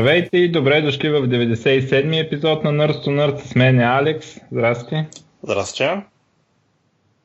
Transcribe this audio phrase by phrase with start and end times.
[0.00, 3.38] Здравейте и добре дошли в 97-ми епизод на Nurse to Nerd.
[3.38, 4.40] С мен е Алекс.
[4.52, 5.04] Здрасти.
[5.42, 5.88] Здрасти.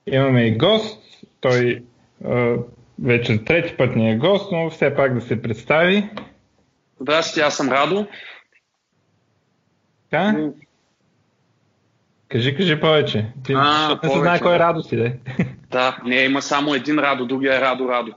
[0.07, 1.01] Имаме и гост.
[1.41, 1.83] Той
[2.29, 2.55] е,
[3.03, 6.09] вече трети път ни е гост, но все пак да се представи.
[6.99, 8.07] Здрасти, аз съм Радо.
[10.11, 10.49] Така?
[12.29, 13.25] Кажи, кажи повече.
[13.43, 14.63] Ти А, не се знае повече, кой е да.
[14.63, 15.19] Радо си, де.
[15.71, 18.11] Да, не, има само един Радо, другия е Радо Радо.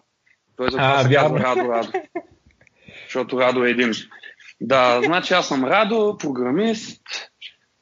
[0.56, 1.36] Той за А, това се вярно.
[1.36, 1.92] казва Радо Радо.
[3.04, 3.92] Защото Радо е един.
[4.60, 7.02] Да, значи аз съм Радо, програмист.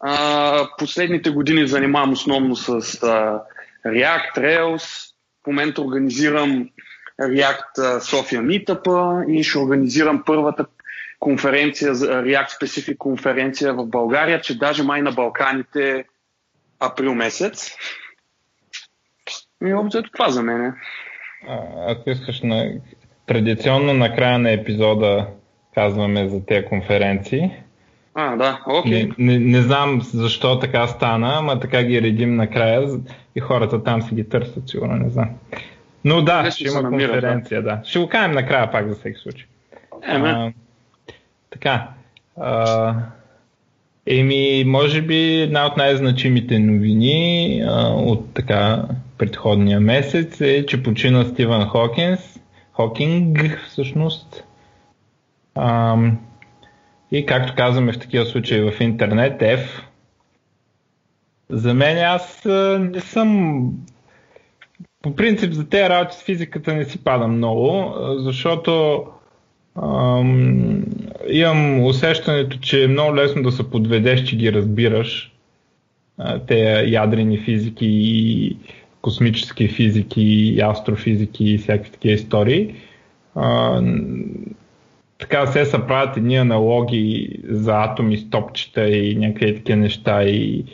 [0.01, 3.43] А, последните години занимавам основно с а,
[3.87, 5.13] React, Rails.
[5.45, 6.71] В момента организирам
[7.23, 10.67] React София Meetup и ще организирам първата
[11.21, 16.05] конференция, React Specific конференция в България, че даже май на Балканите
[16.81, 17.71] април месец.
[19.67, 20.65] И общо ето това за мен.
[20.65, 20.73] е.
[21.49, 21.59] А,
[21.93, 22.73] ако искаш на...
[23.27, 25.27] традиционно на края на епизода
[25.77, 27.51] казваме за тези конференции.
[28.15, 29.11] А, да, окей.
[29.19, 32.89] Не, не, не знам защо така стана, ама така ги редим накрая
[33.37, 35.29] и хората там си ги търсят, сигурно не знам.
[36.05, 37.81] Но да, Лесно ще има намира, конференция, да.
[37.85, 39.47] Ще го кажем накрая пак за всеки случай.
[40.09, 40.53] Еме, А,
[41.51, 41.89] така.
[42.41, 42.95] А,
[44.07, 48.85] еми, може би една от най-значимите новини а, от така
[49.19, 52.41] предходния месец е, че почина Стивън Хокинс,
[52.73, 54.46] Хокинг всъщност.
[55.57, 55.97] А,
[57.13, 59.83] и както казваме в такива случаи в интернет, F.
[61.51, 62.45] За мен аз
[62.79, 63.71] не съм
[65.03, 69.05] по принцип за тези работи с физиката не си пада много, защото
[69.83, 70.85] ам,
[71.31, 75.33] имам усещането, че е много лесно да се подведеш, че ги разбираш.
[76.47, 78.57] Те ядрени физики и
[79.01, 82.75] космически физики и астрофизики и всякакви такива истории.
[85.29, 90.65] Така се са правят едни аналоги за атоми с топчета и някакви такива неща и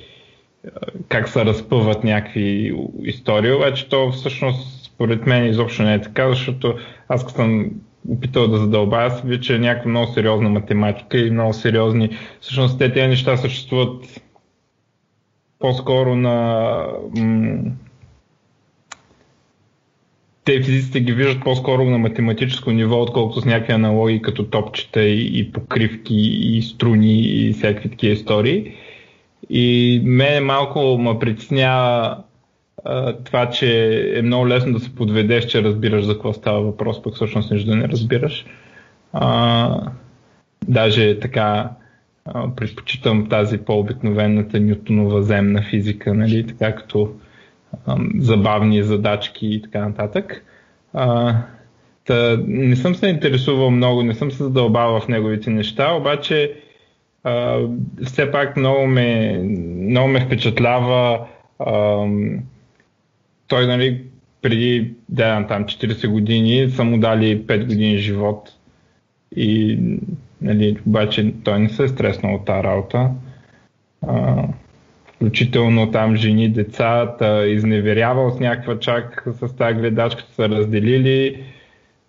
[1.08, 6.74] как се разпъват някакви истории, обаче то всъщност според мен изобщо не е така, защото
[7.08, 7.70] аз като съм
[8.08, 12.10] опитал да задълбая, се вижда, че е някаква много сериозна математика и много сериозни...
[12.40, 14.22] Всъщност те тези неща съществуват
[15.58, 16.86] по-скоро на...
[17.16, 17.72] М-
[20.44, 25.38] те физиците ги виждат по-скоро на математическо ниво, отколкото с някакви аналоги като топчета и,
[25.38, 28.74] и покривки и струни и всякакви такива истории.
[29.50, 32.16] И мене малко ме притеснява
[33.24, 37.14] това, че е много лесно да се подведеш, че разбираш за какво става въпрос, пък
[37.14, 38.46] всъщност нищо да не разбираш.
[39.12, 39.90] А,
[40.68, 41.70] даже така
[42.24, 47.12] а, предпочитам тази по-обикновената нютонова земна физика, нали, така като
[48.18, 50.44] забавни задачки и така нататък.
[50.92, 51.36] А,
[52.04, 56.54] та, не съм се интересувал много, не съм се задълбавал в неговите неща, обаче
[57.24, 57.58] а,
[58.04, 59.38] все пак много ме,
[59.78, 61.26] много ме впечатлява
[61.66, 62.38] ам,
[63.48, 64.04] той нали,
[64.42, 68.52] преди да, там 40 години са му дали 5 години живот
[69.36, 69.78] и
[70.40, 73.10] нали, обаче той не се е стреснал от тази работа.
[74.06, 74.44] А,
[75.22, 81.44] включително там жени, децата, изневерявал с някаква чак с тази гледачка, са разделили,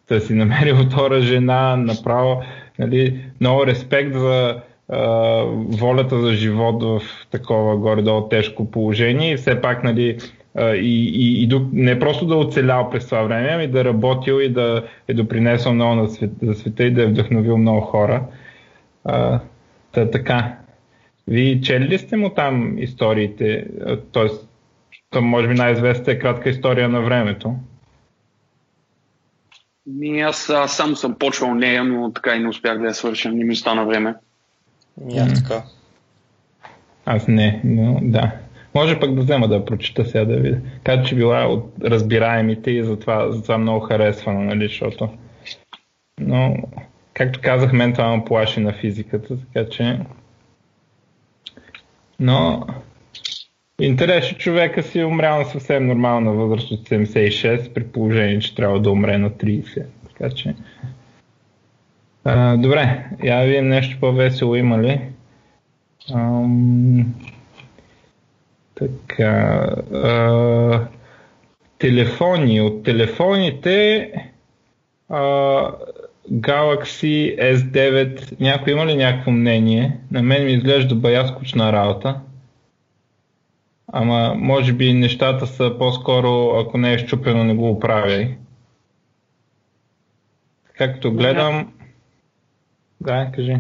[0.10, 2.42] да си намерил втора жена, направо
[2.80, 5.00] нали, много респект за а,
[5.68, 7.02] волята за живот в
[7.32, 10.18] такова горе-долу тежко положение и все пак нали,
[10.60, 14.84] и, и, и не просто да оцелял през това време, ами да работил и да
[15.08, 18.24] е допринесъл много на свет, за света и да е вдъхновил много хора.
[19.06, 19.40] А,
[19.92, 20.63] та, така.
[21.28, 23.68] Вие чели ли сте му там историите?
[24.12, 24.50] Тоест,
[25.10, 27.56] то може би най-известната е кратка история на времето.
[29.86, 33.32] ми аз, аз само съм почвал нея, но така и не успях да я свърша.
[33.32, 34.16] Не ми стана време.
[35.20, 35.64] Аз така.
[37.06, 38.32] Аз не, но да.
[38.76, 40.58] Може пък да взема да прочита сега да видя.
[40.84, 45.10] Каза, че била от разбираемите и затова, затова много харесвана, нали, защото...
[46.20, 46.56] Но,
[47.14, 50.00] както казах, мен това ме плаши на физиката, така че...
[52.24, 52.68] Но...
[53.82, 58.80] Интересно, човека си е умрял на съвсем нормална възраст от 76, при положение, че трябва
[58.80, 59.86] да умре на 30.
[60.08, 60.56] Така че...
[62.24, 65.02] А, добре, я видим нещо по-весело има ли.
[66.14, 67.14] Ам,
[68.76, 69.70] така.
[69.94, 70.88] А,
[71.78, 72.62] телефони.
[72.62, 74.12] От телефоните
[75.10, 75.72] а,
[76.32, 78.40] Galaxy S9.
[78.40, 80.00] Някой има ли някакво мнение?
[80.12, 82.20] На мен ми изглежда бая скучна работа.
[83.88, 88.38] Ама може би нещата са по-скоро, ако не е щупено, не го оправяй.
[90.78, 91.74] Както гледам,
[93.02, 93.58] Да, кажи.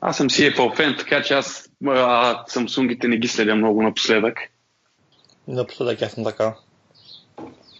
[0.00, 4.38] Аз съм си Apple фен, така че аз а, Samsung-ите не ги следя много напоследък.
[5.48, 6.54] Напоследък аз съм така.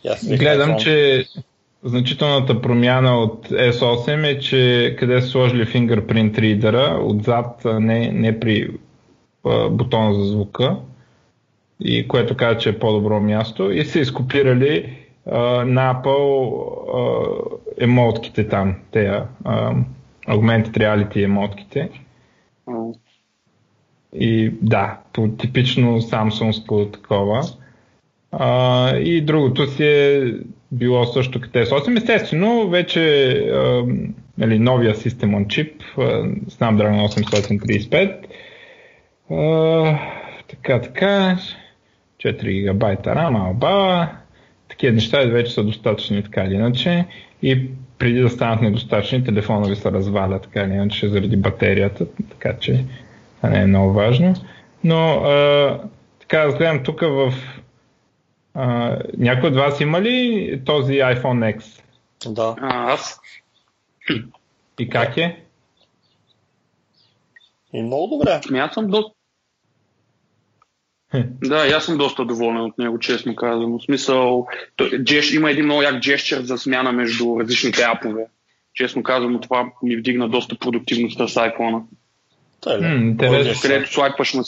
[0.09, 1.25] Аз Гледам, че
[1.85, 8.71] значителната промяна от S8 е, че къде са сложили fingerprint reader отзад, не, не при
[9.47, 10.77] а, бутона за звука,
[11.81, 14.97] и което казва, че е по-добро място, и са изкопирали
[15.27, 16.63] а, на Apple
[16.95, 19.07] а, емотките там, те
[19.45, 19.75] а,
[20.29, 21.91] augmented reality емотките.
[24.13, 27.43] И да, по типично Samsung такова.
[28.33, 30.35] А, и другото си е
[30.73, 31.97] било също като S8.
[31.97, 33.85] Естествено, вече а,
[34.39, 35.73] нали, новия System on Chip,
[36.51, 38.17] Snapdragon 835.
[39.31, 39.99] А,
[40.49, 41.39] така, така.
[42.25, 44.09] 4 гигабайта RAM, алба.
[44.69, 47.05] Такива неща вече са достатъчни така или иначе.
[47.43, 47.67] И
[47.99, 52.85] преди да станат недостатъчни, телефона ви се разваля така или иначе заради батерията, така че
[53.37, 54.35] това не е много важно.
[54.85, 55.79] Но а,
[56.21, 57.35] така, аз гледам тук в
[58.55, 61.83] а, някой от вас има ли този iPhone X?
[62.27, 62.57] Да.
[62.61, 63.21] А, аз.
[64.79, 65.45] И как е?
[67.73, 68.41] И много добре.
[68.75, 69.13] Съм доста.
[71.43, 73.79] Да, аз съм доста доволен от него, честно казвам.
[73.79, 74.47] В смисъл,
[75.05, 78.27] джеш, има един много як джещер за смяна между различните апове.
[78.75, 81.83] Честно казвам, това ми вдигна доста продуктивността с iPhone.
[82.63, 84.45] Mm, където слайпаш на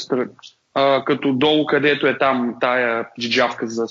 [0.72, 1.04] страна.
[1.04, 3.86] като долу, където е там тая джиджавка за,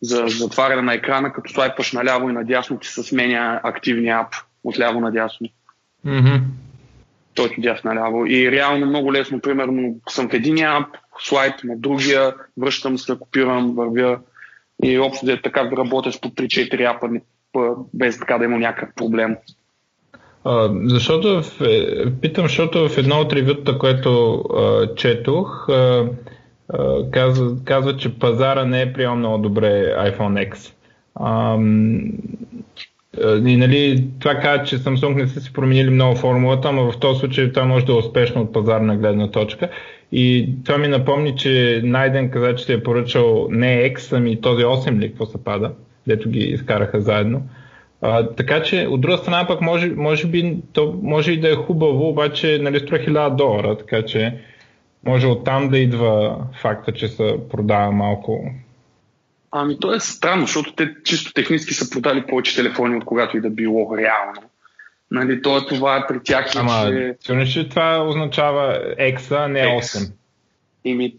[0.00, 4.34] за затваряне на екрана, като слайпаш наляво и надясно ти се сменя активния ап
[4.64, 5.48] от ляво надясно.
[6.06, 6.40] Mm-hmm.
[7.34, 8.26] Той ти дясно наляво.
[8.26, 13.74] И реално много лесно, примерно, съм в един ап, слайд на другия, връщам се, копирам,
[13.74, 14.18] вървя
[14.82, 17.08] и общо е така работиш по 3-4 апа,
[17.94, 19.36] без така да има някакъв проблем.
[20.44, 26.08] А, защото, в, е, питам, защото в едно от ревюта, което а, четох, а,
[26.68, 30.72] а, казва, казва, че пазара не е приел много добре iPhone X.
[31.14, 31.58] А,
[33.46, 37.20] и нали, това казва, че Samsung не са си променили много формулата, но в този
[37.20, 39.68] случай това може да е успешно от пазарна гледна точка.
[40.12, 44.64] И това ми напомни, че Найден каза, че се е поръчал не X, ами този
[44.64, 45.72] 8 ли, какво се пада,
[46.06, 47.42] дето ги изкараха заедно.
[48.00, 51.56] А, така че, от друга страна пък може, може би, то може и да е
[51.56, 54.38] хубаво, обаче нали, струва 1000 долара, така че
[55.04, 58.50] може оттам да идва факта, че се продава малко.
[59.50, 63.40] Ами то е странно, защото те чисто технически са продали повече телефони от когато и
[63.40, 64.42] да било реално.
[65.10, 66.52] Нали, то, това е при тях.
[66.56, 67.16] Ама, че...
[67.20, 70.12] сигурно, че това означава X, а не 8.
[70.84, 71.14] Ими,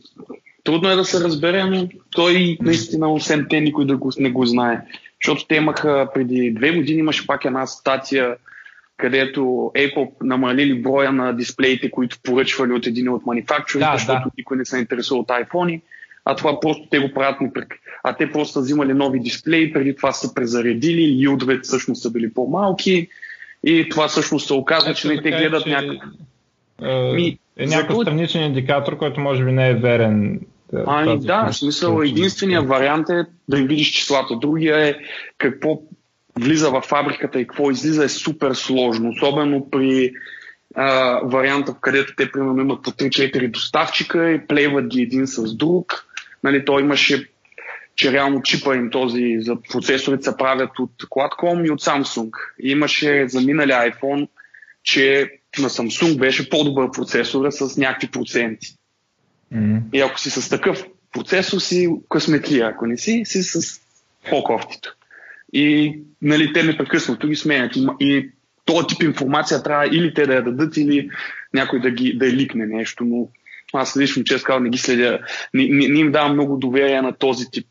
[0.63, 4.45] трудно е да се разбере, но той наистина, освен те, никой да го, не го
[4.45, 4.81] знае.
[5.23, 8.35] Защото те имаха преди две години имаше пак една статия,
[8.97, 9.39] където
[9.75, 14.31] Apple намалили броя на дисплеите, които поръчвали от един от манифакторите, да, защото да.
[14.37, 15.81] никой не се интересува от iPhone,
[16.25, 17.75] а това просто те го правят непрек.
[18.03, 22.33] А те просто са взимали нови дисплеи, преди това са презаредили, юдовете всъщност са били
[22.33, 23.07] по-малки
[23.63, 25.69] и това всъщност се оказва, че не те гледат че...
[25.69, 26.09] някакъв.
[27.57, 30.39] Е, някакъв страничен индикатор, който може би не е верен
[30.85, 34.35] Ами да, в смисъл единствения вариант е да им видиш числата.
[34.35, 34.95] Другия е
[35.37, 35.81] какво
[36.39, 39.09] влиза в фабриката и какво излиза е супер сложно.
[39.09, 40.13] Особено при
[40.75, 46.05] а, варианта, където те примерно имат по 3-4 доставчика и плейват ги един с друг.
[46.43, 47.29] Нали, той имаше
[47.99, 52.29] че реално чипа им този за процесорите се правят от Qualcomm и от Samsung.
[52.59, 54.27] И имаше за минали iPhone,
[54.83, 58.75] че на Samsung беше по-добър процесор с някакви проценти.
[59.53, 59.81] Mm-hmm.
[59.93, 63.81] И ако си с такъв процесор си късметлия, ако не си, си с
[64.29, 64.95] по-кофтито.
[65.53, 67.75] И нали, те непрекъснато ги сменят.
[67.75, 68.29] И, и
[68.65, 71.09] този тип информация трябва или те да я дадат, или
[71.53, 73.05] някой да, ги, да е ликне нещо.
[73.05, 73.27] Но
[73.73, 75.19] аз лично, честно не ги следя.
[75.53, 77.67] Не, не, не им давам много доверие на този тип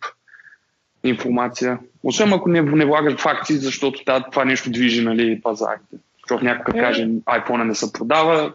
[1.04, 1.78] информация.
[2.02, 5.96] Освен ако не, не влагаш факти, защото това нещо движи нали, пазарите.
[6.22, 6.80] Защото някой.
[6.80, 6.82] Е.
[6.82, 8.52] каже, iPhone не се продава,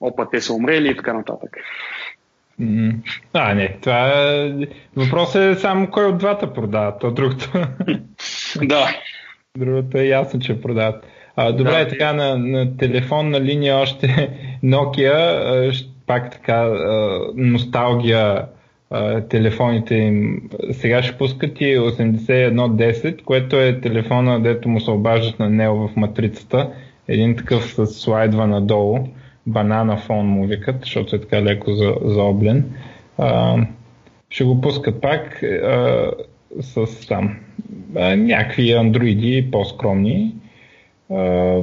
[0.00, 1.56] опа, те са умрели и така нататък.
[3.32, 4.52] А, не, това е...
[4.96, 7.52] Въпросът е само кой от двата продават, а другото.
[8.62, 8.88] да.
[9.58, 11.06] Другото е ясно, че продават.
[11.36, 11.88] А, добре, да.
[11.88, 14.30] така на, на телефонна линия още
[14.64, 16.70] Nokia, пак така
[17.36, 18.46] носталгия
[19.28, 20.42] телефоните им.
[20.72, 25.96] Сега ще пускат и 8110, което е телефона, дето му се обаждат на него в
[25.96, 26.70] матрицата.
[27.08, 29.08] Един такъв с слайдва надолу
[29.48, 32.64] банана фон му викат, защото е така леко за, заоблен.
[33.18, 33.56] А,
[34.30, 36.10] ще го пускат пак а,
[36.60, 37.36] с там
[37.96, 40.34] а, някакви андроиди по-скромни.
[41.10, 41.62] А,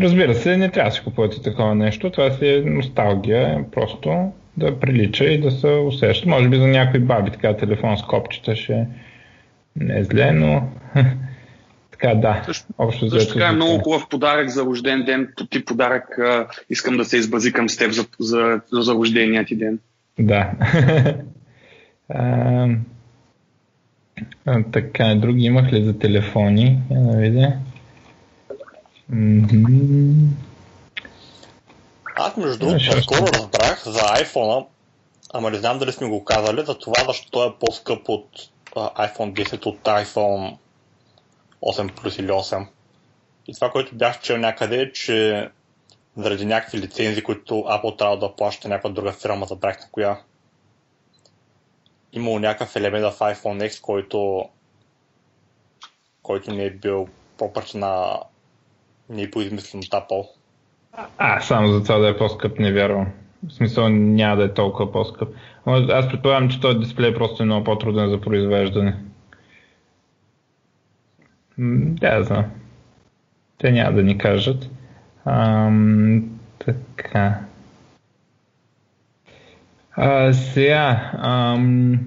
[0.00, 2.10] Разбира се, не трябва да си купувате такова нещо.
[2.10, 6.28] Това си е носталгия, просто да прилича и да се усеща.
[6.28, 8.86] Може би за някои баби така телефон с копчета ще
[9.76, 10.62] не е зле, но
[12.00, 12.42] така да.
[12.46, 15.32] Също, общо също така е много хубав подарък за рожден ден.
[15.36, 19.44] По ти подарък а, искам да се избазикам с теб за, за, за, за рождения
[19.44, 19.78] ти ден.
[20.18, 20.52] Да.
[22.08, 22.68] а,
[24.46, 26.78] а, така, други имах ли за телефони?
[26.90, 27.52] Я да видя.
[32.16, 34.66] Аз между другото скоро разбрах за iPhone,
[35.34, 38.28] ама не знам дали сме го казали, за това защо е по-скъп от
[38.76, 40.56] iPhone 10 от iPhone
[41.62, 42.66] 8 плюс или 8.
[43.46, 45.48] И това, което бях чел някъде е, че
[46.16, 50.18] заради някакви лицензии, които Apple трябва да плаща някаква друга фирма, забрах на коя.
[52.12, 54.44] Имало някакъв елемент в iPhone X, който,
[56.22, 58.20] който не е бил пропърч на
[59.08, 60.28] не е поизмислен от Apple.
[61.18, 63.06] А, само за това да е по-скъп не вярвам.
[63.48, 65.34] В смисъл няма да е толкова по-скъп.
[65.66, 68.96] Аз предполагам, че този дисплей просто е много по-труден за произвеждане.
[72.00, 72.44] Да, знам.
[73.58, 74.70] Те няма да ни кажат.
[75.24, 76.24] Ам,
[76.58, 77.40] така.
[79.92, 82.00] А, сега, ам,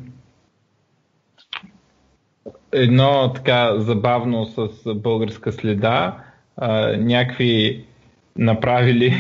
[2.72, 6.18] едно така забавно с българска следа,
[6.58, 7.86] а, някакви
[8.38, 9.14] направили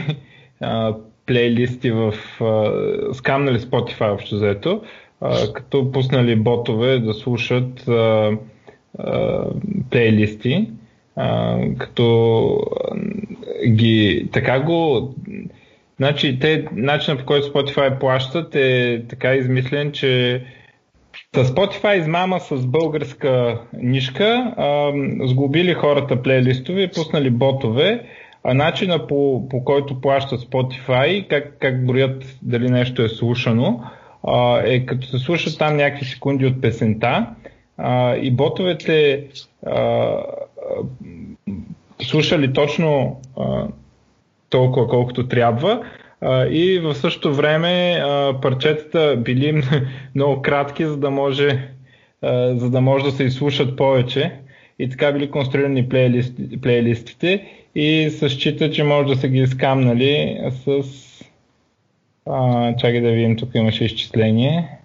[0.61, 2.13] а, плейлисти в...
[2.41, 4.81] А, скамнали Spotify общо заето,
[5.21, 8.31] а, като пуснали ботове да слушат а,
[9.89, 10.69] плейлисти,
[11.15, 12.59] а, като
[13.67, 14.27] ги...
[14.31, 15.09] Така го...
[15.97, 20.43] Значи, те, начинът по който Spotify плащат е така измислен, че
[21.35, 24.91] с Spotify измама с българска нишка, а,
[25.27, 28.01] сглобили хората плейлистове, пуснали ботове,
[28.43, 33.83] а начина по, по който плащат Spotify, как, как броят дали нещо е слушано,
[34.27, 37.27] а, е като се слушат там някакви секунди от песента
[37.77, 39.27] а, и ботовете
[39.65, 40.17] а,
[42.01, 43.67] слушали точно а,
[44.49, 45.83] толкова колкото трябва.
[46.21, 49.63] А, и в същото време а, парчетата били
[50.15, 51.69] много кратки, за да може,
[52.21, 54.31] а, за да може да се изслушат повече.
[54.79, 57.47] И така били конструирани плейлист, плейлистите.
[57.75, 60.83] И се счита, че може да са ги изкамнали с...
[62.25, 64.79] А, чакай да видим, тук имаше изчисление.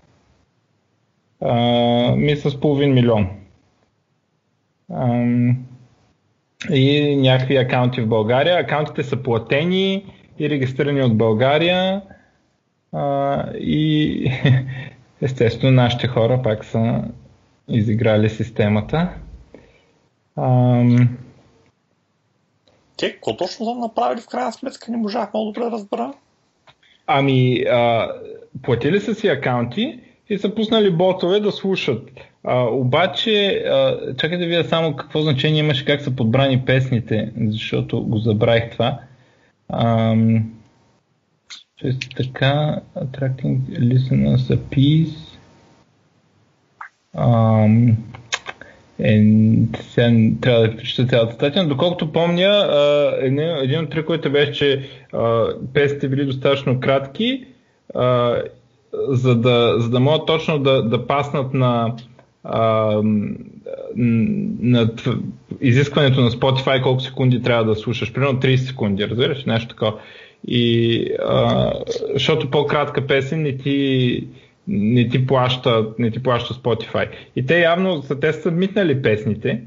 [1.40, 3.28] А, ми с половин милион.
[4.92, 5.24] А,
[6.70, 8.58] и някакви акаунти в България.
[8.58, 10.04] Акаунтите са платени
[10.38, 12.02] и регистрирани от България.
[12.92, 14.32] А, и
[15.22, 17.04] естествено нашите хора пак са
[17.68, 19.08] изиграли системата.
[20.36, 21.18] Ам...
[22.96, 26.12] Те, какво точно са направили в крайна сметка, не можах много добре да разбера.
[27.06, 28.08] Ами, а,
[28.62, 30.00] платили са си акаунти
[30.30, 32.10] и са пуснали ботове да слушат.
[32.44, 38.04] А, обаче, а, чакайте да видя само какво значение имаше, как са подбрани песните, защото
[38.04, 38.98] го забравих това.
[39.72, 40.52] Ам,
[41.76, 45.38] често така, attracting listeners a piece.
[47.14, 47.96] Ам,
[48.98, 49.24] е,
[49.80, 52.68] сега трябва да прочета цялата статия, но доколкото помня,
[53.20, 54.88] един, един от триковете беше, че
[55.74, 57.44] песните били достатъчно кратки,
[57.94, 58.36] а,
[58.92, 61.94] за, да, за да могат точно да, да паснат на,
[62.44, 62.92] а,
[63.96, 64.90] на
[65.60, 68.12] изискването на Spotify колко секунди трябва да слушаш.
[68.12, 69.44] Примерно 30 секунди, разбираш?
[69.44, 69.94] Нещо такова.
[70.48, 71.72] И, а,
[72.12, 74.28] защото по-кратка песен не ти
[74.70, 77.08] не ти плаща, не ти плаща Spotify.
[77.36, 79.62] И те явно са, те са митнали песните,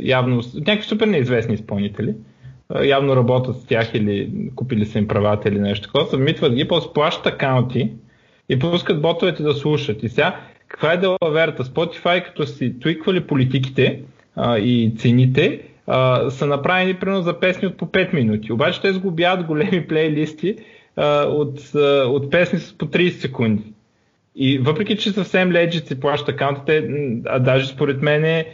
[0.00, 2.14] явно някакви супер неизвестни изпълнители,
[2.84, 6.88] явно работят с тях или купили са им правата или нещо такова, събмитват ги, после
[6.94, 7.90] плащат акаунти
[8.48, 10.02] и пускат ботовете да слушат.
[10.02, 11.64] И сега, каква е делаверата?
[11.64, 14.02] Spotify, като си твиквали политиките
[14.36, 18.52] а, и цените, а, са направени примерно за песни от по 5 минути.
[18.52, 20.56] Обаче те сгубяват големи плейлисти
[20.96, 23.62] а, от, а, от песни с по 30 секунди.
[24.36, 26.88] И въпреки, че съвсем legit си плаща акаунтите,
[27.26, 28.44] а даже според мен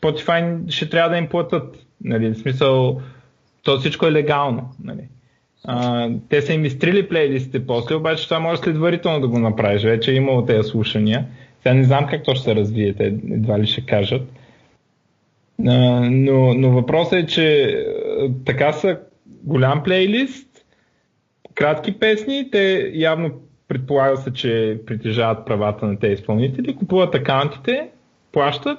[0.00, 1.86] Spotify ще трябва да им платят.
[2.04, 2.28] Нали?
[2.28, 3.00] В смисъл,
[3.62, 4.74] то всичко е легално.
[4.84, 5.02] Нали?
[5.64, 9.82] А, те са им изтрили плейлистите после, обаче това може следварително да го направиш.
[9.82, 11.26] Вече е имало тези слушания.
[11.62, 14.22] Сега не знам как то ще се развие, те едва ли ще кажат.
[15.66, 17.76] А, но, но въпросът е, че
[18.44, 18.98] така са
[19.44, 20.48] голям плейлист,
[21.54, 23.30] кратки песни, те явно
[23.68, 27.88] предполага се, че притежават правата на тези изпълнители, купуват акаунтите,
[28.32, 28.78] плащат,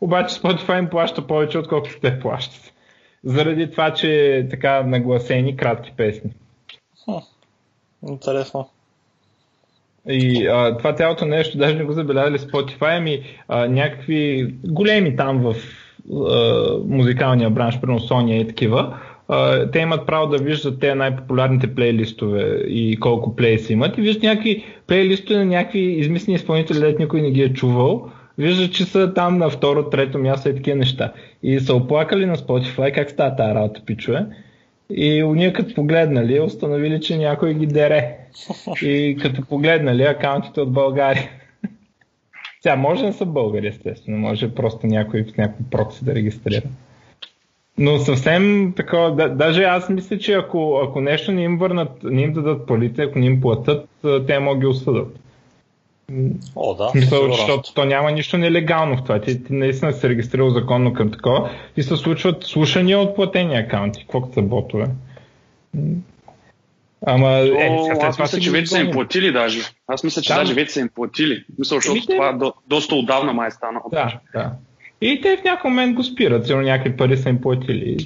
[0.00, 2.72] обаче Spotify им плаща повече, отколкото те плащат.
[3.26, 6.30] Заради това, че е така нагласени кратки песни.
[7.04, 7.18] Хм,
[8.08, 8.68] интересно.
[10.08, 15.38] И а, това цялото нещо, даже не го забелязали Spotify, ами а, някакви големи там
[15.38, 15.54] в
[16.12, 21.74] а, музикалния бранш, примерно Sony и такива, а, те имат право да виждат те най-популярните
[21.74, 27.22] плейлистове и колко плейс имат и виждат някакви плейлистове на някакви измислени изпълнители, дето никой
[27.22, 28.10] не ги е чувал.
[28.38, 31.12] Виждат, че са там на второ, трето място и такива неща.
[31.42, 34.26] И са оплакали на Spotify как става тази работа, пичове.
[34.90, 38.16] И уния като погледнали, установили, че някой ги дере.
[38.82, 41.30] И като погледнали акаунтите от България.
[42.62, 44.18] Сега може да са българи, естествено.
[44.18, 46.62] Може просто някой в някой прокси да регистрира.
[47.78, 52.22] Но съвсем такова, да, даже аз мисля, че ако, ако нещо не им върнат, не
[52.22, 53.88] им дадат парите, ако не им платят,
[54.26, 55.18] те могат ги осъдат.
[56.56, 56.88] О, да.
[56.88, 59.20] Смисъл, защото то няма нищо нелегално в това.
[59.20, 64.00] Ти, ти наистина се регистрирал законно към такова и се случват слушания от платени акаунти.
[64.00, 64.86] Какво са ботове?
[67.06, 69.60] Ама, е, О, аз мисля, че вече са им платили даже.
[69.86, 70.38] Аз мисля, че да.
[70.38, 71.44] даже вече са им платили.
[71.58, 72.12] Мисля, защото Емите...
[72.12, 73.84] това до, доста отдавна май е станало.
[73.90, 74.52] Да, да.
[75.00, 77.96] И те в някакъв момент го спират, сигурно някакви пари са им платили.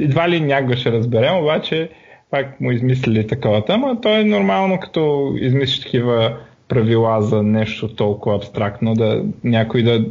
[0.00, 1.90] Едва ли някога ще разберем, обаче
[2.30, 8.36] пак му измислили таковата, ама то е нормално, като измислиш такива правила за нещо толкова
[8.36, 10.06] абстрактно, да някой да,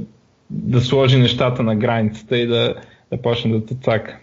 [0.49, 2.75] да сложи нещата на границата и да,
[3.11, 4.17] да почне да цака.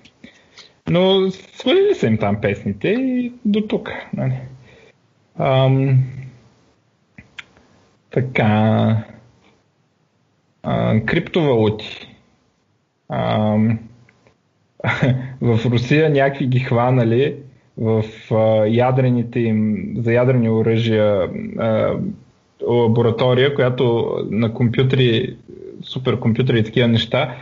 [0.91, 3.91] Но свалили са им там песните и до тук.
[4.17, 4.35] Нали.
[5.39, 5.99] Ам,
[8.11, 8.97] така.
[10.63, 12.09] А, криптовалути.
[13.09, 13.79] Ам,
[15.41, 17.37] в Русия някакви ги хванали
[17.77, 21.97] в а, ядрените им, за ядрени оръжия а,
[22.69, 25.37] лаборатория, която на компютри,
[25.83, 27.37] суперкомпютри и такива неща,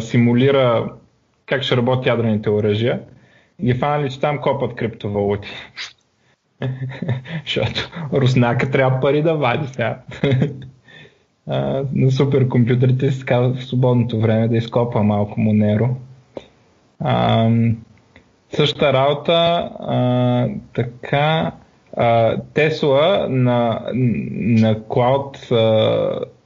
[0.00, 0.92] симулира
[1.46, 3.00] как ще работят ядрените оръжия.
[3.64, 5.48] Ги фанали, че там копат криптовалути.
[7.44, 9.98] Защото руснака трябва пари да вади сега.
[11.94, 15.88] на суперкомпютрите се казва в свободното време да изкопа малко Монеро.
[17.00, 17.50] А,
[18.50, 21.52] същата работа, а, така,
[22.54, 25.38] Тесла на, на клауд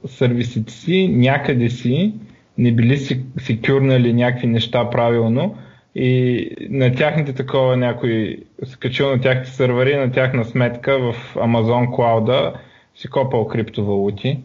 [0.07, 2.13] сервисите си някъде си
[2.57, 2.97] не били
[3.37, 5.55] секюрнали някакви неща правилно
[5.95, 12.53] и на тяхните такова някой скачил на тяхните сървъри, на тяхна сметка в Amazon Cloud
[12.95, 14.39] си копал криптовалути.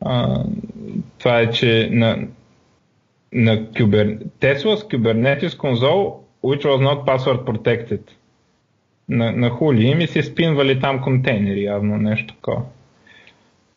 [0.00, 0.44] А,
[1.18, 2.18] това е, че на,
[3.32, 4.18] на Kuber...
[4.40, 8.00] Tesla's Kubernetes console which was not password protected
[9.12, 12.62] на, на хули им и си спинвали там контейнери, явно нещо такова.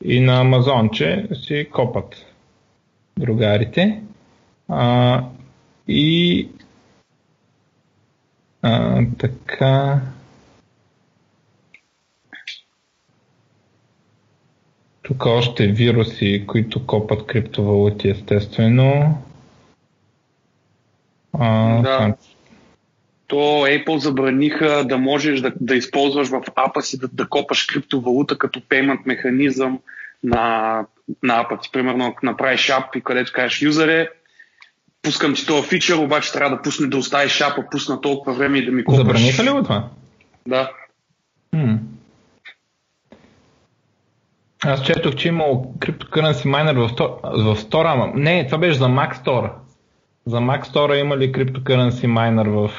[0.03, 2.25] И на Амазонче си копат
[3.19, 4.01] другарите.
[4.67, 5.23] А,
[5.87, 6.49] и
[8.61, 10.01] а, така.
[15.01, 19.21] Тук още вируси, които копат криптовалути, естествено.
[21.33, 22.15] А, да
[23.27, 23.35] то
[23.65, 28.61] Apple забраниха да можеш да, да използваш в апа си да, да копаш криптовалута като
[28.69, 29.79] пеймент механизъм
[30.23, 30.85] на,
[31.23, 31.69] на апа ти.
[31.73, 34.09] Примерно, ако направиш ап и където кажеш юзере,
[35.01, 38.65] пускам ти този фичър, обаче трябва да пусне да оставиш апа, пусна толкова време и
[38.65, 38.97] да ми копаш.
[38.97, 39.89] Забраниха ли го това?
[40.47, 40.71] Да.
[41.53, 41.79] М.
[44.63, 46.89] Аз четох, че имал CryptoCurrency Miner в,
[47.55, 49.51] в Store, ама не, това беше за Mac Store.
[50.25, 52.71] За Mac Store има ли CryptoCurrency Miner в...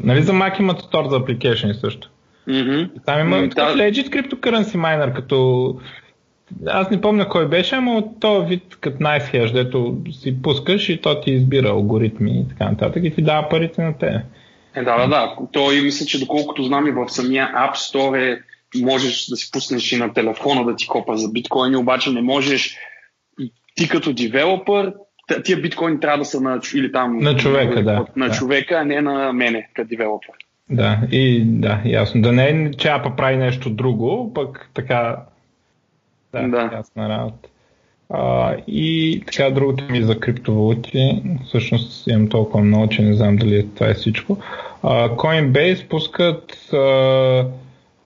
[0.00, 2.10] Нали за Mac имат Store за application също?
[2.48, 2.90] Mm-hmm.
[3.06, 3.54] Там има mm-hmm.
[3.54, 5.78] такъв legit CryptoCurrency Miner, като...
[6.66, 11.00] Аз не помня кой беше, ама от този вид като NiceHash, дето си пускаш и
[11.00, 14.24] то ти избира алгоритми и така нататък и ти дава парите на те.
[14.74, 15.36] Е, да, да, да.
[15.52, 18.42] Той мисля, че доколкото знам и в самия App Store е,
[18.82, 22.76] можеш да си пуснеш и на телефона да ти копа за биткоини, обаче не можеш
[23.74, 24.92] ти като девелопър
[25.44, 28.06] тия биткоини трябва да са на, или там, на човека, да.
[28.16, 28.34] На да.
[28.34, 30.34] човека, а не на мене, като девелопер.
[30.70, 32.22] Да, и да, ясно.
[32.22, 35.16] Да не е, че Апа прави нещо друго, пък така.
[36.32, 36.70] Да, да.
[36.76, 37.48] ясна работа.
[38.10, 43.58] А, и така, другото ми за криптовалути, всъщност имам толкова много, че не знам дали
[43.58, 44.38] е това е всичко.
[44.82, 47.46] А, Coinbase пускат а,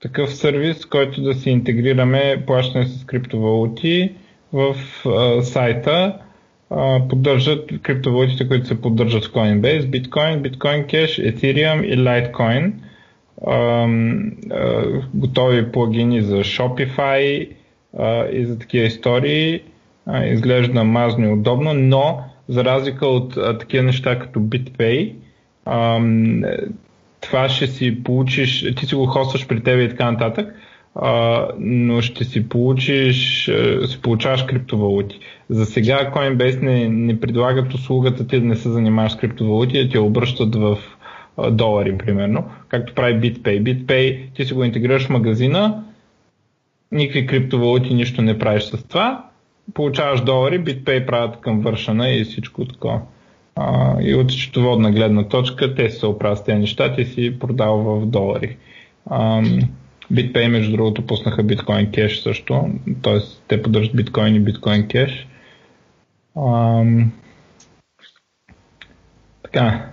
[0.02, 4.12] такъв сервис, който да си интегрираме плащане с криптовалути
[4.52, 4.76] в
[5.07, 6.18] а, сайта
[7.09, 12.72] поддържат криптовалутите, които се поддържат в Coinbase, Bitcoin, Bitcoin Cash, Ethereum и Litecoin.
[15.14, 17.48] готови плагини за Shopify
[18.33, 19.61] и за такива истории.
[20.24, 25.12] изглежда мазно и удобно, но за разлика от такива неща като BitPay,
[27.20, 30.54] това ще си получиш, ти си го хостваш при тебе и така нататък,
[31.59, 33.44] но ще си получиш,
[33.87, 35.18] си получаваш криптовалути.
[35.51, 39.91] За сега Coinbase не, не предлагат услугата ти да не се занимаваш с криптовалути, да
[39.91, 40.79] ти обръщат в
[41.51, 43.63] долари, примерно, както прави BitPay.
[43.63, 45.85] BitPay ти си го интегрираш в магазина,
[46.93, 49.25] никакви криптовалути, нищо не правиш с това,
[49.75, 53.01] получаваш долари, BitPay правят към вършана и всичко такова.
[53.57, 57.77] А, и от счетоводна гледна точка те се оправят с тези неща, ти си продал
[57.77, 58.57] в долари.
[59.07, 59.43] А,
[60.13, 62.69] BitPay, между другото, пуснаха биткоин кеш също,
[63.03, 63.19] т.е.
[63.49, 65.27] те поддържат биткоин и биткоин кеш.
[66.40, 66.85] А,
[69.42, 69.90] така.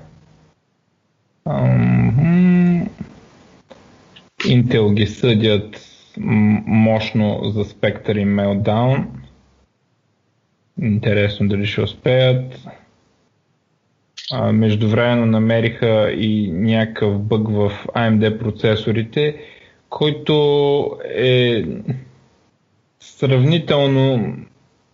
[4.39, 5.81] Intel ги съдят
[6.17, 9.05] мощно за Spectre и Meltdown.
[10.81, 12.67] Интересно дали ще успеят.
[14.31, 19.36] А, междувременно намериха и някакъв бъг в AMD процесорите,
[19.89, 21.63] който е
[22.99, 24.36] сравнително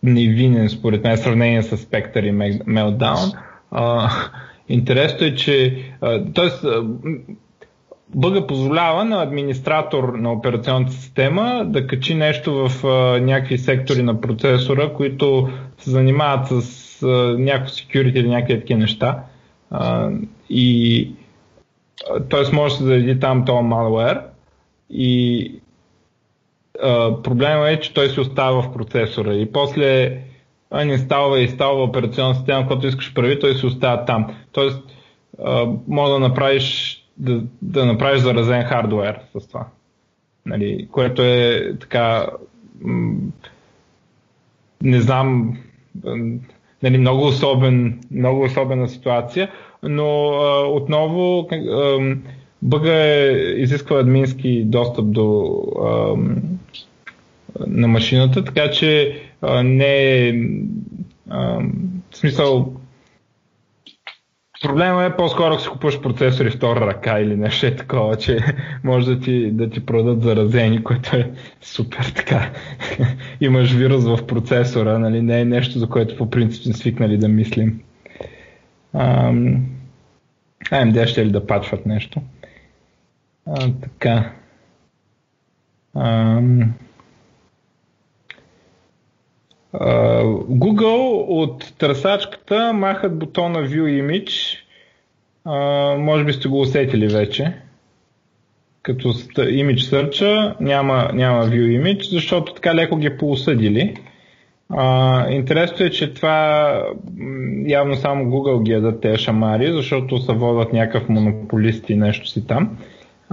[0.02, 3.38] невинен според мен, в сравнение с Spectre и Meltdown.
[3.70, 4.10] А,
[4.68, 5.84] интересно е, че
[6.34, 6.68] т.е.
[8.14, 14.20] Бъга позволява на администратор на операционната система да качи нещо в а, някакви сектори на
[14.20, 17.06] процесора, които се занимават с а,
[17.38, 19.18] някакво security или някакви такива неща.
[19.70, 20.10] А,
[20.50, 21.10] и
[22.30, 22.54] т.е.
[22.54, 24.20] може да се зареди там този malware
[24.90, 25.61] и
[27.24, 30.18] проблема е, че той се остава в процесора и после
[30.70, 34.26] а, не става и става операционна система, която искаш прави, той се остава там.
[34.52, 34.82] Тоест,
[35.44, 39.66] а, може да направиш да, да направиш заразен хардвер с това.
[40.46, 42.26] Нали, което е така
[44.82, 45.58] не знам
[46.82, 49.50] нали, много, особен, много особена ситуация,
[49.82, 51.48] но а, отново
[52.62, 56.14] бъга е, изисква админски достъп до а,
[57.66, 60.32] на машината, така че а, не е
[62.10, 62.72] в смисъл
[64.62, 68.38] Проблема е по-скоро, ако си купуваш процесори втора ръка или нещо е такова, че
[68.84, 72.50] може да ти, да ти продадат заразени, което е супер така.
[73.40, 75.22] Имаш вирус в процесора, нали?
[75.22, 77.80] не е нещо, за което по принцип сме свикнали да мислим.
[78.94, 79.66] Ам...
[80.64, 82.20] AMD ще ли да пачват нещо?
[83.46, 84.32] А, така.
[85.96, 86.72] Ам...
[89.74, 94.58] Google от търсачката махат бутона View Image.
[95.98, 97.54] Може би сте го усетили вече.
[98.82, 103.96] Като Image Search няма, няма View Image, защото така леко ги поосъдили.
[104.72, 106.78] Uh, интересно е, че това
[107.66, 112.46] явно само Google ги ядат тези шамари, защото са водят някакъв монополист и нещо си
[112.46, 112.76] там.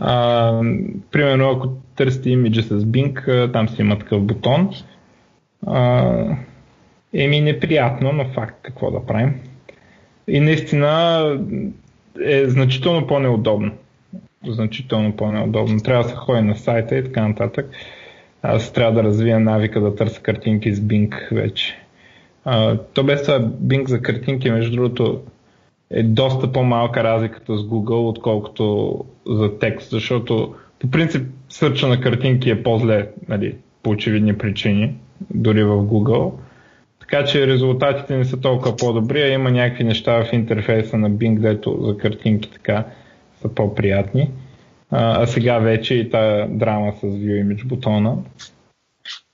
[0.02, 4.70] Uh, примерно ако търсите имиджа с Bing, там си има такъв бутон.
[5.68, 6.38] А,
[7.14, 9.34] еми неприятно, но факт какво да правим.
[10.28, 11.24] И наистина
[12.26, 13.72] е значително по-неудобно.
[14.48, 15.80] Значително по-неудобно.
[15.80, 17.70] Трябва да се ходи на сайта и така нататък.
[18.42, 21.76] Аз трябва да развия навика да търся картинки с Bing вече.
[22.46, 25.22] А, то без това Bing за картинки, между другото,
[25.92, 28.96] е доста по-малка разликата с Google, отколкото
[29.28, 34.96] за текст, защото по принцип сърча на картинки е по-зле, нали, по очевидни причини
[35.34, 36.32] дори в Google.
[37.00, 41.40] Така че резултатите не са толкова по-добри, а има някакви неща в интерфейса на Bing,
[41.40, 42.86] дето за картинки така
[43.42, 44.32] са по-приятни.
[44.92, 48.16] А, а сега вече и тая драма с View Image бутона.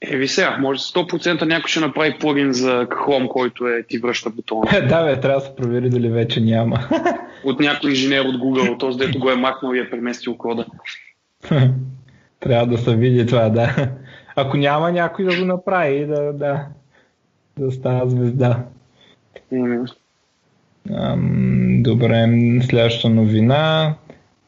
[0.01, 4.87] Еви сега, може 100% някой ще направи плагин за Chrome, който е ти връща бутона.
[4.89, 6.79] да, бе, трябва да се провери дали вече няма.
[7.43, 10.65] от някой инженер от Google, този дето го е махнал и е преместил кода.
[12.39, 13.89] трябва да се види това, да.
[14.35, 16.65] Ако няма някой да го направи, да, да,
[17.59, 18.63] да става звезда.
[20.93, 22.27] Ам, добре,
[22.61, 23.95] следваща новина.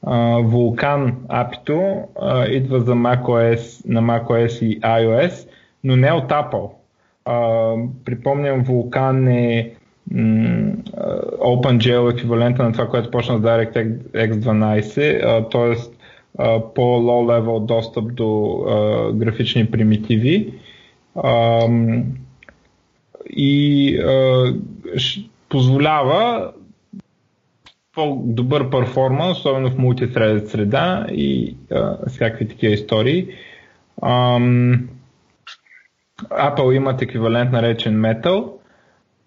[0.04, 5.50] А, Вулкан апито а, идва за macOS, на macOS и iOS,
[5.84, 6.70] но не от Apple.
[7.26, 7.74] А,
[8.06, 9.72] припомням, Вулкан е
[10.12, 10.72] м,
[11.40, 15.97] OpenGL еквивалента на това, което почна с DirectX 12, т.е
[16.76, 20.54] по-low level достъп до а, графични примитиви
[21.16, 21.68] а,
[23.30, 24.54] и а,
[25.50, 26.52] позволява
[27.96, 33.28] по-добър перформанс, особено в мултитредед среда и а, всякакви такива истории.
[34.02, 34.40] А,
[36.24, 38.52] Apple имат еквивалент наречен Metal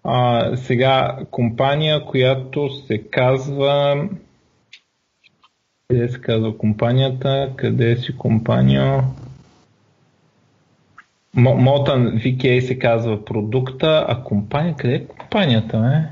[0.03, 4.03] А, сега, компания, която се казва...
[5.91, 7.49] Къде се казва компанията?
[7.55, 9.03] Къде си компания?
[11.35, 16.09] Motan VK се казва продукта, а компания, къде е компанията, не?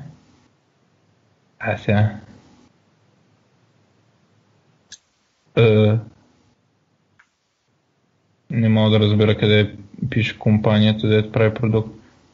[1.60, 2.16] А сега.
[5.58, 5.98] Е,
[8.50, 9.76] не мога да разбера къде
[10.10, 11.90] пише компанията, където прави продукт.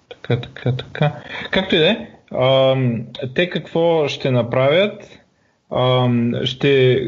[0.09, 1.23] Така, така, така.
[1.51, 2.07] Както и да е,
[3.35, 5.24] те какво ще направят?
[6.43, 7.01] Ще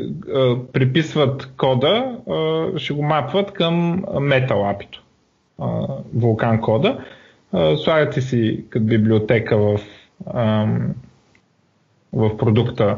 [0.74, 2.18] приписват кода,
[2.78, 5.02] ще го мапват към Metal API-то.
[6.16, 7.00] Вулкан кода.
[7.84, 9.80] Слагате си като библиотека в,
[12.14, 12.98] в продукта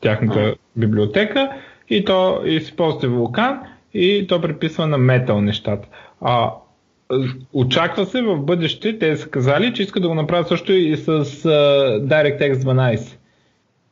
[0.00, 1.50] тяхната библиотека
[1.90, 3.60] и то и си ползвате вулкан
[3.94, 5.88] и то приписва на метал нещата.
[6.20, 6.52] А,
[7.52, 11.24] очаква се в бъдеще, те са казали, че искат да го направят също и с
[12.04, 13.17] DirectX 12.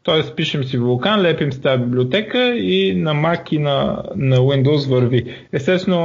[0.07, 4.91] Тоест пишем си вулкан, лепим си тази библиотека и на Mac и на, на Windows
[4.91, 5.35] върви.
[5.53, 5.99] Естествено,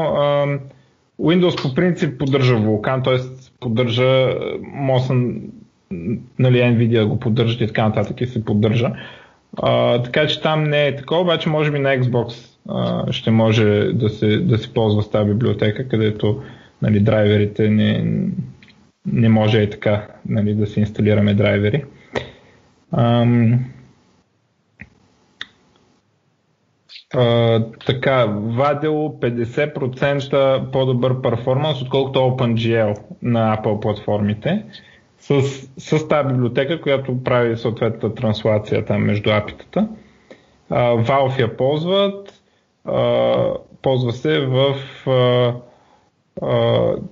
[1.19, 3.17] Windows по принцип поддържа вулкан, т.е.
[3.59, 4.35] поддържа
[4.89, 5.41] Mosan,
[6.39, 8.91] нали, Nvidia го поддържа и така нататък и се поддържа.
[9.57, 13.65] А, така че там не е такова, обаче може би на Xbox а, ще може
[13.93, 16.41] да се, да се ползва с тази библиотека, където
[16.81, 18.05] нали, драйверите не,
[19.05, 21.83] не може и така нали, да се инсталираме драйвери.
[22.91, 23.59] Ам,
[27.13, 34.65] а, така, вадило 50% по-добър перформанс, отколкото OpenGL на Apple платформите
[35.19, 35.41] с,
[35.77, 39.87] с тази библиотека, която прави съответната транслация там между апитата.
[40.71, 42.41] Valve я ползват,
[42.85, 43.35] а,
[43.81, 44.75] ползва се в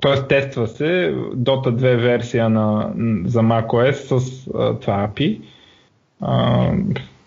[0.01, 0.27] т.е.
[0.27, 2.93] тества се Dota 2 версия на,
[3.25, 5.41] за macOS с а, това API.
[6.21, 6.71] А,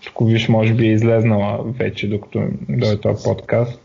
[0.08, 3.80] ако може би е излезнала вече, докато дойде този подкаст.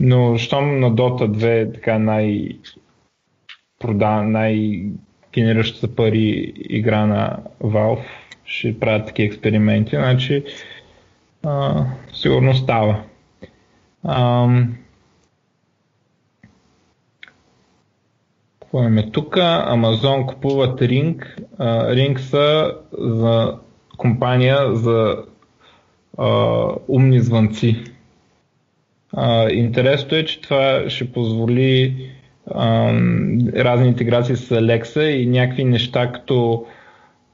[0.00, 2.48] Но щом на Dota 2 е така най
[3.78, 4.82] прода, най
[5.32, 8.04] генериращата пари игра на Valve
[8.44, 10.44] ще правят такива експерименти, значи
[11.42, 13.02] а, сигурно става.
[14.04, 14.48] А,
[18.60, 19.34] какво имаме тук?
[19.36, 21.24] Amazon купуват Ring.
[21.60, 23.58] Ring са за
[23.96, 25.24] компания за
[26.20, 27.76] а, умни звънци.
[29.12, 31.96] А, интересното е, че това ще позволи
[32.54, 32.92] а,
[33.56, 36.66] разни интеграции с Alexa и някакви неща, като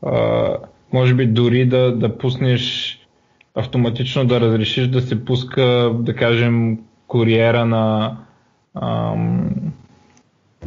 [0.03, 0.49] а,
[0.93, 2.99] може би дори да, да пуснеш
[3.55, 8.17] автоматично да разрешиш да се пуска, да кажем, куриера на,
[8.75, 9.51] ам,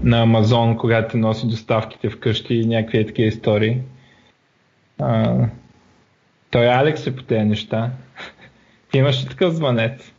[0.03, 3.77] на Амазон, когато носи доставките вкъщи и някакви такива истории.
[4.99, 5.45] А,
[6.51, 7.91] той Алекс е по тези неща.
[8.93, 10.11] Имаш ли такъв звънец?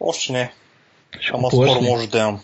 [0.00, 0.52] Още не.
[1.32, 2.40] Ама скоро може да имам.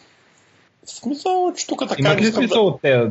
[0.85, 2.03] В смисъл, че тук така...
[2.03, 2.71] Имат ли смисъл да...
[2.71, 3.11] от тези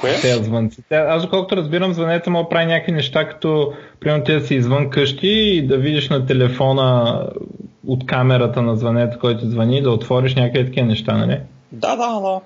[0.00, 0.20] Кое?
[0.20, 0.82] Тези звънци.
[0.90, 5.28] Аз доколкото разбирам, звънете мога прави някакви неща, като примерно ти да си извън къщи
[5.28, 7.20] и да видиш на телефона
[7.86, 11.40] от камерата на звънето, който звъни, да отвориш някакви такива неща, нали?
[11.72, 12.40] Да, да, да.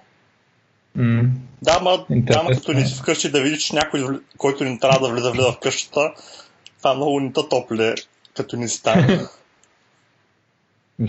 [0.99, 1.31] Mm.
[1.63, 5.15] Да, ма, да, ма като ни си вкъщи да видиш някой, който ни трябва да
[5.15, 6.13] влиза, влиза в къщата,
[6.79, 7.95] това много ни топли,
[8.37, 9.19] като ни стане.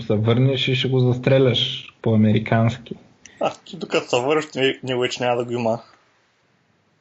[0.06, 2.94] се върнеш и ще го застреляш по-американски.
[3.40, 4.44] А, ти докато се върнеш,
[4.82, 5.80] него вече няма да го има.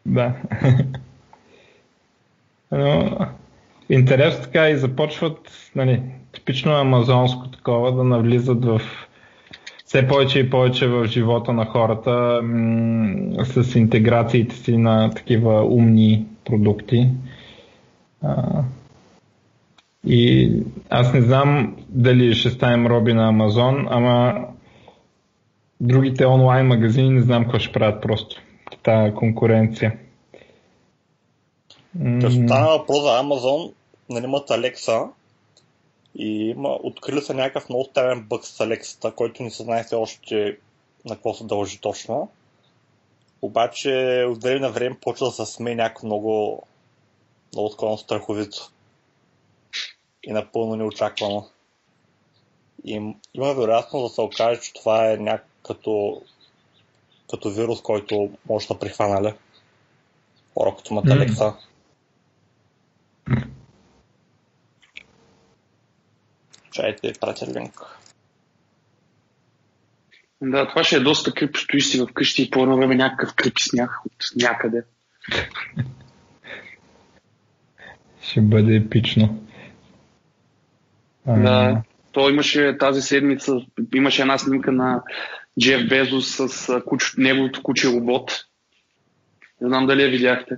[0.06, 0.36] Да.
[2.72, 3.18] Но,
[3.90, 8.82] интересно така и започват, нали, типично амазонско такова, да навлизат в
[9.90, 16.26] все повече и повече в живота на хората м- с интеграциите си на такива умни
[16.46, 17.10] продукти.
[18.24, 18.62] А,
[20.08, 20.52] и
[20.90, 24.46] аз не знам дали ще станем роби на Амазон, ама
[25.80, 28.42] другите онлайн магазини не знам какво ще правят просто
[28.84, 29.98] тази конкуренция.
[32.22, 33.72] Като стана въпрос за Amazon,
[34.10, 35.08] нали имат Alexa
[36.16, 39.96] и има, открили са някакъв много странен бък с Alexa, който не се знае все
[39.96, 40.58] още
[41.06, 42.30] на какво се дължи точно.
[43.42, 46.64] Обаче от време на време почва да се смее някакво много,
[47.54, 48.72] много такова страховито.
[50.24, 51.50] И напълно неочаквано.
[52.86, 52.94] И
[53.34, 56.22] има вероятност да се окаже, че това е някакво като
[57.30, 59.34] като вирус, който може да прихванали
[60.54, 61.44] хора като Маталекса.
[61.44, 61.69] Mm.
[66.80, 67.74] Чайте, пратя линк.
[70.42, 73.54] Да, това ще е доста крип, стоиш си вкъщи и по едно време някакъв крип
[73.60, 74.84] снях от някъде.
[78.22, 79.44] ще бъде епично.
[81.26, 83.62] Да, то имаше тази седмица,
[83.96, 85.04] имаше една снимка на
[85.60, 88.32] Джеф Безос с куч, неговото куче робот.
[89.62, 90.58] Не знам дали я видяхте.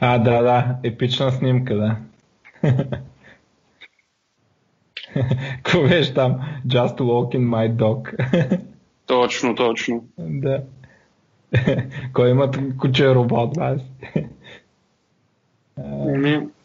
[0.00, 1.96] А, да, да, епична снимка, да.
[5.62, 6.40] Какво беше там?
[6.66, 8.14] Just walking my dog.
[9.06, 10.04] точно, точно.
[10.18, 10.62] Да.
[12.12, 13.80] Кой има куче робот, аз?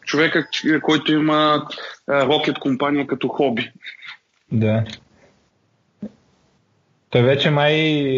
[0.04, 0.46] Човека,
[0.82, 1.66] който има
[2.08, 3.72] рокет компания като хоби.
[4.52, 4.84] Да.
[7.10, 7.72] Той вече май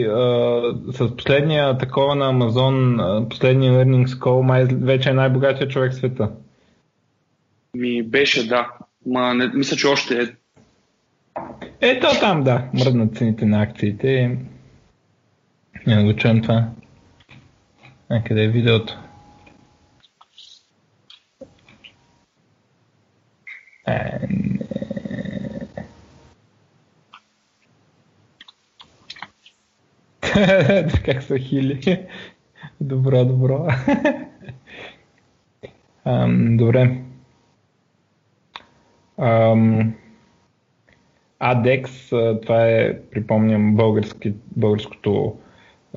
[0.06, 0.62] а,
[0.92, 2.98] с последния такова на Амазон,
[3.30, 6.30] последния earnings call, май вече е най-богатия човек в света.
[7.74, 8.72] Ми беше, да.
[9.06, 10.26] Ма не, мисля, че още е.
[11.80, 12.70] Ето там, да.
[12.74, 14.38] Мръднат цените на акциите.
[15.86, 16.70] Не го чуем това.
[18.08, 18.98] А къде е видеото?
[23.86, 24.58] А, не.
[31.04, 32.06] как са хили.
[32.80, 33.68] Добро, добро.
[36.04, 36.98] Ам, добре.
[39.18, 39.94] Ам,
[41.40, 41.88] ADEX,
[42.42, 45.34] това е, припомням, български, българското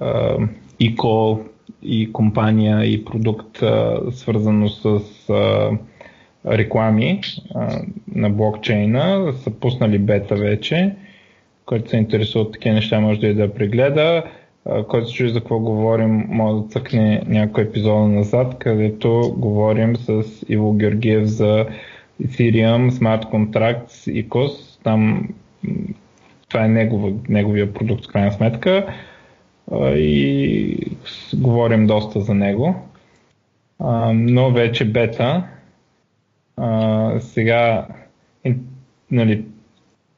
[0.02, 0.38] а,
[0.80, 1.40] ИКО
[1.82, 5.72] и компания и продукт, а, свързано с а,
[6.48, 7.22] реклами
[7.56, 7.82] а,
[8.16, 9.34] на блокчейна.
[9.34, 10.96] Са пуснали бета вече
[11.72, 14.24] който се интересува от такива неща, може да и да прегледа.
[14.88, 20.24] Който се чуи за какво говорим, може да цъкне някой епизода назад, където говорим с
[20.50, 21.66] Иво Георгиев за
[22.24, 24.84] Ethereum, Smart Contracts и COS.
[24.84, 25.30] Там
[26.50, 28.94] това е негов, неговия продукт, в крайна сметка.
[29.96, 30.78] И
[31.36, 32.88] говорим доста за него.
[34.14, 35.44] Но вече бета.
[37.20, 37.88] Сега,
[39.12, 39.46] нали,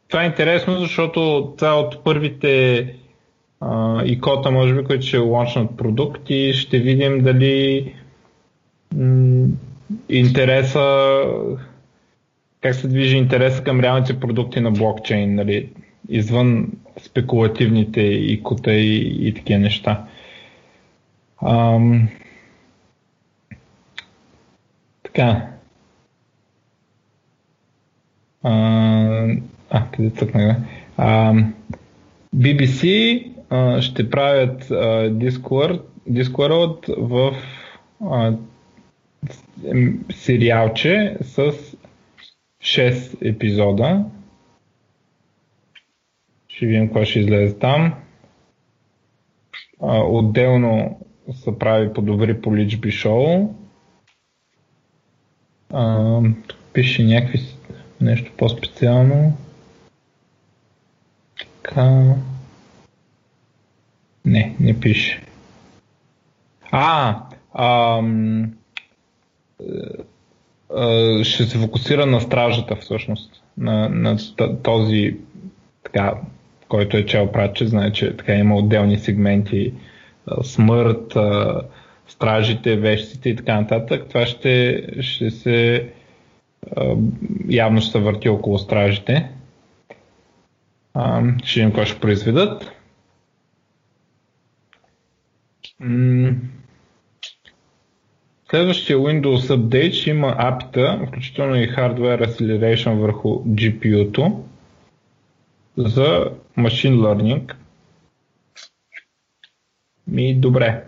[0.08, 2.94] това е интересно, защото това е от първите
[4.06, 7.94] икота, може би, които ще лончнат продукт и ще видим дали
[10.10, 11.20] интереса,
[12.64, 15.70] как се движи интереса към реалните продукти на блокчейн, нали,
[16.10, 20.06] извън спекулативните икота и, и такива неща.
[21.46, 22.10] Ам...
[25.04, 25.48] Така.
[28.44, 28.52] А,
[29.70, 30.58] а, къде цъкнах?
[32.36, 34.76] BBC а, ще правят а,
[35.10, 37.36] Discord, Discord в
[38.12, 38.34] а,
[40.12, 41.54] сериалче с
[42.64, 44.06] 6 епизода.
[46.48, 47.94] Ще видим какво ще излезе там.
[49.82, 51.00] А, отделно
[51.34, 53.56] се прави подобри по личби шоу.
[55.74, 56.20] А,
[56.74, 57.40] пише някакви
[58.02, 59.38] нещо по-специално.
[61.38, 62.16] Така.
[64.26, 65.22] Не, не пише.
[66.72, 67.20] А,
[67.54, 68.54] ам,
[71.24, 73.44] ще се фокусира на стражата всъщност.
[73.58, 74.18] На, на
[74.64, 75.18] този,
[75.84, 76.14] така,
[76.68, 79.74] който е чел пратче, знае, че така има отделни сегменти
[80.44, 81.14] смърт,
[82.08, 84.06] стражите, вещите и така нататък.
[84.10, 85.90] Това ще, ще се
[87.50, 89.30] явно ще се върти около стражите.
[91.44, 92.72] Ще видим какво ще произведат.
[98.54, 104.44] Следващия Windows Update ще има апита, включително и Hardware Acceleration върху GPU-то
[105.78, 107.54] за Machine Learning.
[110.08, 110.84] Ми добре.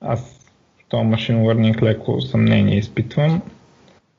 [0.00, 3.42] Аз в този Machine Learning леко съмнение изпитвам.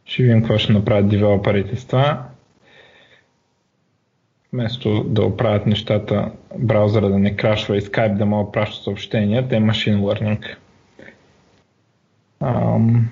[0.05, 2.27] Ще видим какво ще направят девелоперите с това
[4.53, 9.59] вместо да оправят нещата, браузъра да не крашва и Skype да мога праща съобщения, те
[9.59, 10.55] машин learning.
[12.43, 13.09] Ам...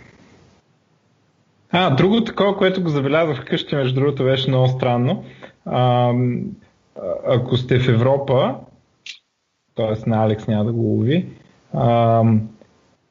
[1.72, 5.24] А, друго такова, което го забелязах вкъщи, между другото, беше много странно.
[5.66, 6.42] Ам,
[7.28, 8.56] ако сте в Европа,
[9.76, 10.10] т.е.
[10.10, 11.26] на Алекс няма да го лови,
[11.74, 12.50] ам,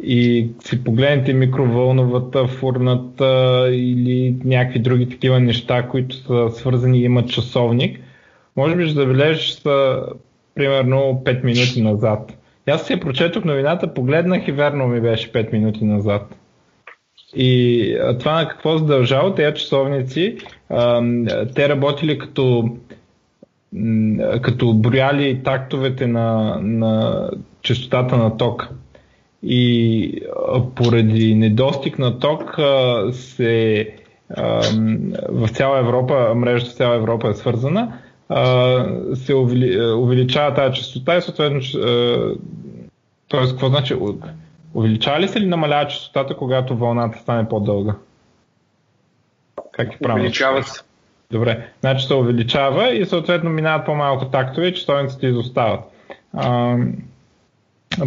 [0.03, 7.29] и си погледнете микровълновата, фурната или някакви други такива неща, които са свързани и имат
[7.29, 8.01] часовник,
[8.57, 9.62] може би ще забележиш
[10.55, 12.39] примерно 5 минути назад.
[12.71, 16.37] Аз си прочетох новината, погледнах и верно ми беше 5 минути назад.
[17.37, 20.37] И това на какво задължава тези часовници?
[21.55, 22.64] те работили като
[24.43, 27.31] като брояли тактовете на, на
[27.62, 28.68] частотата на ток.
[29.43, 30.23] И
[30.75, 32.59] поради недостиг на ток
[33.12, 33.89] се
[35.29, 37.93] в цяла Европа, мрежата в цяла Европа е свързана,
[39.14, 39.35] се
[39.97, 41.61] увеличава тази частота и съответно
[43.31, 43.41] т.е.
[43.41, 43.97] какво значи?
[44.74, 47.95] Увеличава ли се или намалява частотата, когато вълната стане по-дълга?
[49.72, 50.20] Как е правилно?
[50.20, 50.81] Увеличава се.
[51.31, 55.81] Добре, значи се увеличава и съответно минават по-малко тактове и частотниците изостават.
[56.33, 56.76] А,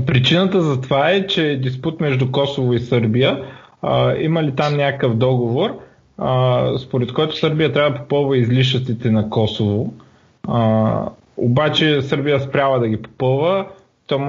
[0.06, 3.44] причината за това е, че диспут между Косово и Сърбия
[3.82, 5.80] а, има ли там някакъв договор,
[6.18, 9.94] а, според който Сърбия трябва да попълва излишъците на Косово.
[10.48, 13.66] А, обаче Сърбия спряла да ги попълва.
[14.08, 14.20] То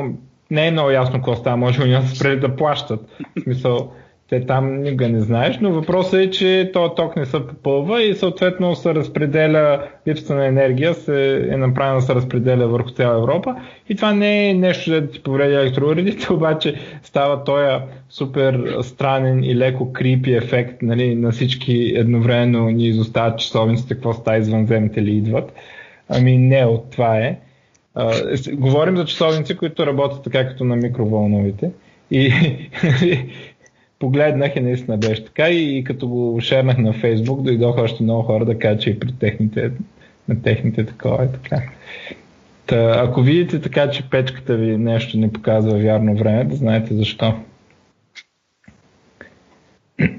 [0.55, 3.00] не е много ясно какво става, може би да спрели да плащат.
[3.36, 3.92] В смисъл,
[4.28, 8.14] те там никога не знаеш, но въпросът е, че този ток не се попълва и
[8.14, 13.57] съответно се разпределя, липсата на енергия се е направена да се разпределя върху цяла Европа
[13.88, 19.57] и това не е нещо, да ти повреди електроуредите, обаче става този супер странен и
[19.57, 25.52] леко крипи ефект, нали, на всички едновременно ни изостават часовниците, какво става извънземните ли идват.
[26.09, 27.38] Ами не от това е.
[27.97, 31.70] Uh, говорим за часовници, които работят така като на микроволновите.
[32.11, 32.32] И,
[33.99, 38.22] погледнах и наистина беше така и, и като го шернах на Фейсбук, дойдоха още много
[38.22, 39.70] хора да кажат, че и при техните,
[40.28, 41.62] на техните такова е така.
[42.66, 47.34] Та, ако видите така, че печката ви нещо не показва вярно време, да знаете защо.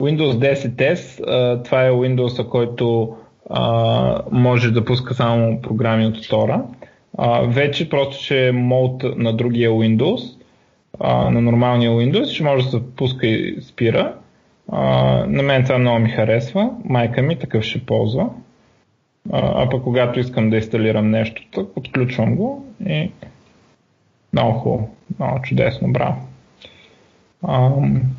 [0.00, 3.16] Windows 10S, uh, това е Windows, който
[3.52, 6.62] uh, може да пуска само програми от Тора.
[7.18, 10.38] А, вече просто, че е мод на другия Windows,
[11.00, 14.14] а, на нормалния Windows, ще може да се пуска и спира.
[14.68, 14.82] А,
[15.28, 16.70] на мен това много ми харесва.
[16.84, 18.30] Майка ми такъв ще ползва.
[19.32, 23.10] А, а пък когато искам да инсталирам нещо, так, отключвам го и
[24.32, 26.16] много хубаво, много чудесно, браво.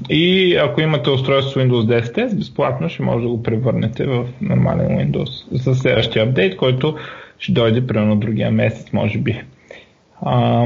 [0.10, 5.52] И ако имате устройство Windows 10 безплатно ще може да го превърнете в нормален Windows
[5.52, 6.98] за следващия апдейт, който
[7.40, 9.42] ще дойде примерно другия месец, може би.
[10.22, 10.66] А,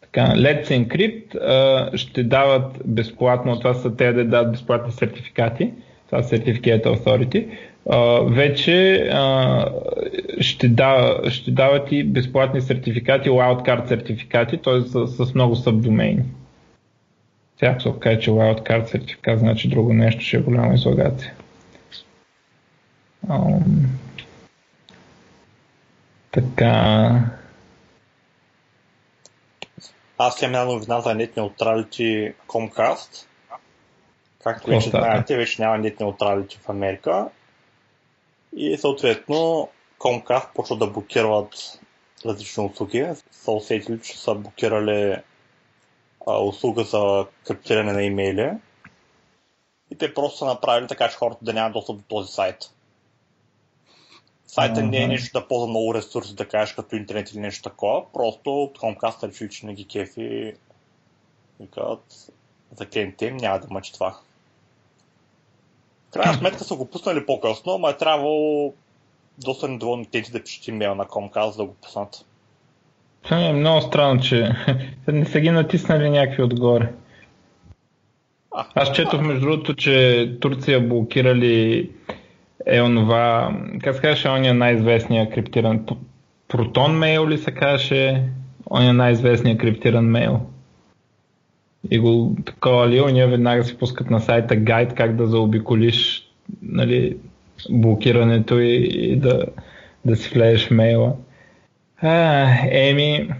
[0.00, 5.72] така, Let's Encrypt а, ще дават безплатно, това са те да дадат безплатни сертификати,
[6.06, 7.48] това са Certificate Authority,
[7.86, 8.70] Uh, вече
[9.12, 14.80] uh, ще, да, ще дават и безплатни сертификати, wildcard сертификати, т.е.
[14.80, 16.22] С, с много сабдомейни.
[17.58, 21.32] Сега се окаже, че wildcard сертификат значи друго нещо, ще е голяма излагация.
[23.28, 23.60] Um,
[26.30, 27.24] така.
[30.18, 33.26] Аз имам една новина за Net Neutrality Comcast.
[34.44, 37.28] Както вече знаете, вече няма Net Neutrality в Америка.
[38.56, 41.80] И съответно Comcast почва да блокират
[42.26, 43.08] различни услуги.
[43.30, 45.16] Са усетили, че са блокирали
[46.26, 48.50] а, услуга за криптиране на имейли.
[49.90, 52.56] И те просто са направили така, че хората да нямат достъп до този сайт.
[54.46, 58.12] Сайта не е нещо да ползва много ресурси, да кажеш като интернет или нещо такова.
[58.12, 60.54] Просто Comcast реши, че не ги кефи
[61.66, 62.32] казват
[62.78, 64.18] за клиентите им няма да мъчи това.
[66.12, 68.72] Крайна сметка са го пуснали по-късно, но е трябвало
[69.44, 72.24] доста недоволни клиенти да пишат имейл на Comcast да го пуснат.
[73.22, 74.52] Това е много странно, че
[75.08, 76.92] не са ги натиснали някакви отгоре.
[78.54, 81.90] А, Аз четох между другото, че Турция блокирали
[82.66, 85.86] е онова, как се казваше, ония най-известния криптиран
[86.48, 88.22] Протон мейл ли се казваше,
[88.70, 90.40] ония най-известния криптиран мейл.
[91.90, 92.36] И го
[92.88, 96.28] ли, ония веднага се пускат на сайта гайд как да заобиколиш
[96.62, 97.16] нали,
[97.70, 99.46] блокирането и, и да,
[100.04, 101.16] да си влезеш мейла.
[102.02, 103.30] А, еми,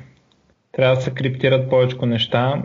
[0.72, 2.62] трябва да се криптират повече неща.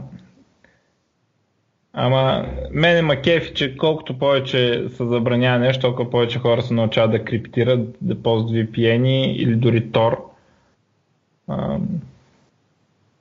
[1.94, 7.12] Ама мене ма кефи, че колкото повече се забранява нещо, толкова повече хора се научават
[7.12, 10.18] да криптират, да ползват VPN или дори Tor.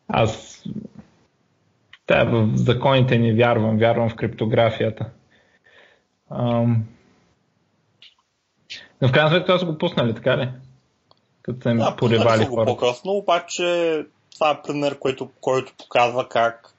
[0.08, 0.64] Аз
[2.08, 5.10] да, в законите не вярвам, вярвам в криптографията.
[9.00, 10.48] Но в крайна сметка са го пуснали, така ли?
[11.42, 12.66] Като са им да, поревали хора.
[12.66, 14.00] по-късно, обаче
[14.34, 16.74] това е пример, който, който показва как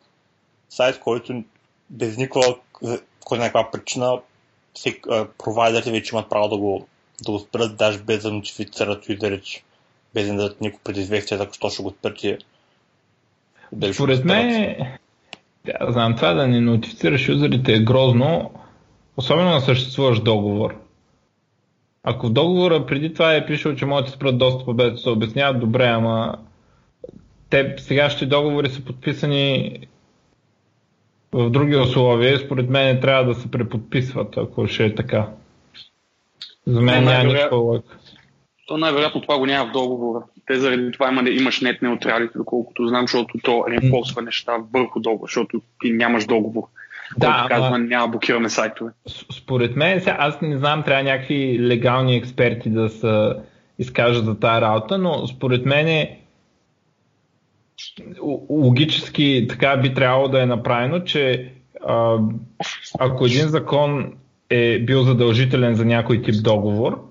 [0.70, 1.44] сайт, който
[1.90, 2.56] без никаква,
[3.26, 4.20] кой някаква причина,
[5.38, 6.88] провайдерите вече имат право да го,
[7.26, 9.64] да го спрат, даже без да нотифицират юзерите,
[10.14, 12.38] без да дадат никакво предизвестие, ако що ще го спрат и
[13.94, 14.76] Според мен,
[15.66, 18.52] да, знам, това да не нотифицираш юзерите е грозно,
[19.18, 20.76] особено на съществуващ договор.
[22.04, 25.10] Ако в договора преди това е пишел, че могат да спрат достъпа без да се
[25.10, 26.36] обясняват, добре, ама
[27.50, 29.80] те сегащите договори са подписани
[31.32, 35.30] в други условия, според мен трябва да се преподписват, ако ще е така.
[36.68, 38.00] За мен няма никаква лък.
[38.68, 40.24] То най-вероятно това го няма в договора.
[40.48, 45.28] Те заради това има, имаш нет неутралите, доколкото знам, защото то реимпорсва неща върху договор,
[45.28, 46.64] защото ти нямаш договор.
[47.18, 47.78] Да, който казва, ама...
[47.78, 48.92] няма блокираме сайтове.
[49.32, 53.34] Според мен, сега, аз не знам, трябва някакви легални експерти да се
[53.80, 56.20] изкажат за тази работа, но според мен е
[58.50, 61.52] логически така би трябвало да е направено, че
[61.88, 62.18] а,
[63.00, 64.14] ако един закон
[64.50, 67.06] е бил задължителен за някой тип договор,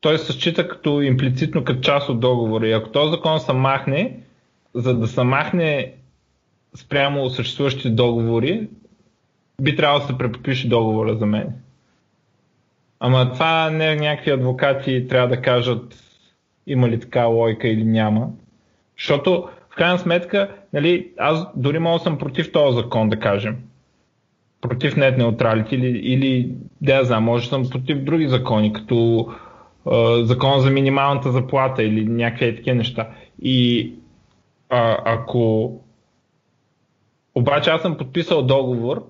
[0.00, 2.68] той се счита като имплицитно като част от договора.
[2.68, 4.20] И ако този закон се махне,
[4.74, 5.92] за да се махне
[6.76, 8.68] спрямо съществуващите договори,
[9.62, 11.52] би трябвало да се преподпише договора за мен.
[13.00, 16.04] Ама това не някакви адвокати трябва да кажат
[16.66, 18.28] има ли така лойка или няма.
[18.98, 23.56] Защото в крайна сметка, нали, аз дори мога съм против този закон, да кажем.
[24.60, 29.28] Против нет неутралите или, или да я знам, може съм против други закони, като
[30.22, 33.08] закон за минималната заплата или някакви такива неща.
[33.42, 33.92] И
[34.70, 35.72] а, ако
[37.34, 39.06] обаче аз съм подписал договор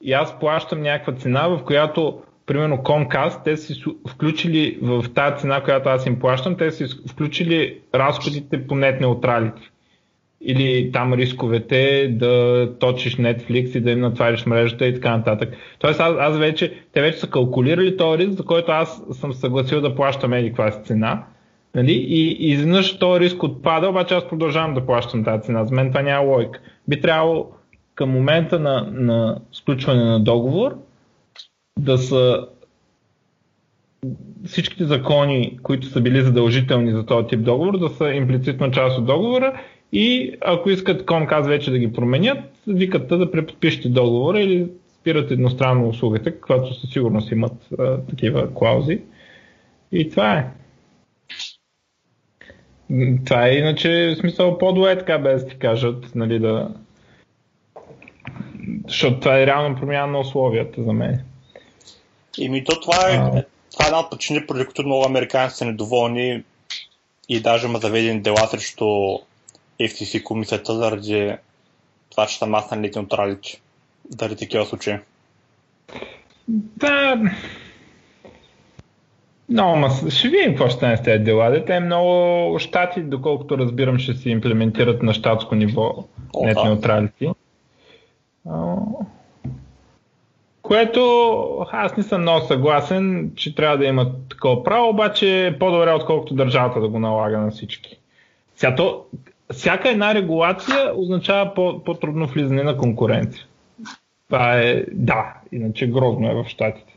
[0.00, 5.62] и аз плащам някаква цена, в която примерно Comcast, те си включили в тази цена,
[5.62, 9.70] която аз им плащам, те си включили разходите по нет неутралите
[10.40, 15.56] или там рисковете да точиш Netflix и да им натвариш мрежата и така нататък.
[15.78, 19.80] Тоест аз, аз вече, те вече са калкулирали този риск, за който аз съм съгласил
[19.80, 21.24] да плащам еди каква си цена.
[21.74, 21.92] Нали?
[21.92, 25.64] И, и изведнъж този риск отпада, обаче аз продължавам да плащам тази цена.
[25.64, 26.60] За мен това няма лойка.
[26.88, 27.46] Би трябвало
[27.94, 30.76] към момента на, на сключване на договор
[31.78, 32.46] да са
[34.44, 39.06] всичките закони, които са били задължителни за този тип договор, да са имплицитно част от
[39.06, 39.60] договора
[39.92, 44.68] и ако искат Comcast вече да ги променят, викат да преподпишете договора или
[45.00, 49.00] спират едностранно услугата, каквато със сигурност имат а, такива клаузи.
[49.92, 50.46] И това е.
[53.24, 56.68] Това е иначе в смисъл по-добре така без да ти кажат, нали, да...
[58.86, 61.20] Защото това е реално промяна на условията за мен.
[62.38, 63.44] ми то това е, а...
[63.72, 66.42] това е една от причини, поради които много американци са недоволни
[67.28, 68.86] и даже ма заведени дела срещу
[69.80, 71.36] FTC комисията заради
[72.10, 73.60] това, че са маснали неутралите.
[74.08, 74.98] Заради такива случаи.
[76.48, 77.20] Да.
[79.48, 81.64] Но, ма, ще видим какво ще стане с тези дела.
[81.64, 86.04] Те много щати, доколкото разбирам, ще се имплементират на щатско ниво
[86.42, 87.30] нет неутралити.
[90.62, 95.92] Което аз не съм много съгласен, че трябва да имат такова право, обаче е по-добре,
[95.92, 97.98] отколкото държавата да го налага на всички.
[98.56, 99.04] Сега то,
[99.52, 103.44] всяка една регулация означава по- по-трудно влизане на конкуренция.
[104.28, 106.92] Това е, да, иначе грозно е в Штатите.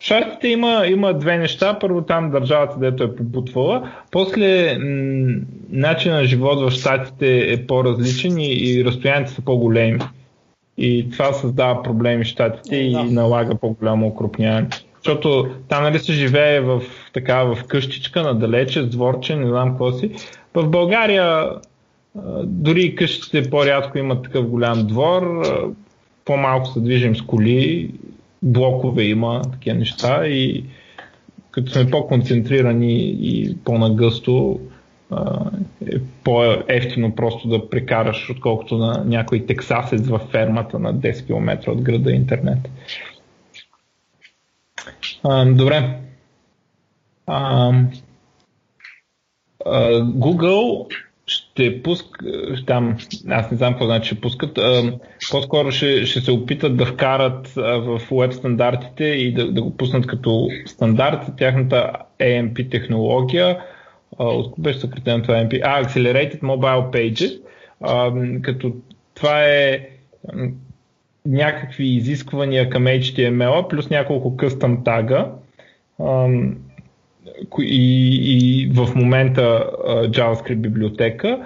[0.00, 1.78] В Штатите има, има две неща.
[1.78, 3.90] Първо там държавата, дето е побутвала.
[4.10, 5.34] После м-
[5.70, 10.00] начинът на живот в Штатите е по-различен и, и разстоянията са по-големи.
[10.78, 13.04] И това създава проблеми в Штатите и да.
[13.04, 14.68] налага по-голямо окрупняване.
[14.96, 19.92] Защото там нали се живее в, така, в къщичка, надалече, с дворче, не знам какво
[19.92, 20.10] си.
[20.54, 21.48] В България
[22.44, 25.42] дори къщите по-рядко имат такъв голям двор,
[26.24, 27.90] по-малко се движим с коли,
[28.42, 30.64] блокове има, такива неща и
[31.50, 34.60] като сме по-концентрирани и по-нагъсто,
[35.92, 41.82] е по-ефтино просто да прекараш, отколкото на някой тексасец във фермата на 10 км от
[41.82, 42.58] града интернет.
[45.46, 45.98] добре.
[50.02, 50.86] Google
[51.52, 52.06] ще пуск,
[52.66, 52.96] там,
[53.28, 54.98] аз не знам какво значи ще пускат, а,
[55.30, 60.06] по-скоро ще, ще се опитат да вкарат в веб стандартите и да, да го пуснат
[60.06, 63.58] като стандарт тяхната AMP технология,
[64.18, 67.40] от беше съкратено това AMP, а, Accelerated Mobile Pages,
[67.80, 68.72] а, като
[69.14, 69.88] това е
[71.26, 75.30] някакви изисквания към HTML плюс няколко къстъм тага,
[77.58, 81.38] и, и в момента JavaScript библиотека,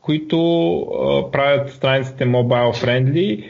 [0.00, 0.38] които
[1.32, 3.44] правят страниците mobile friendly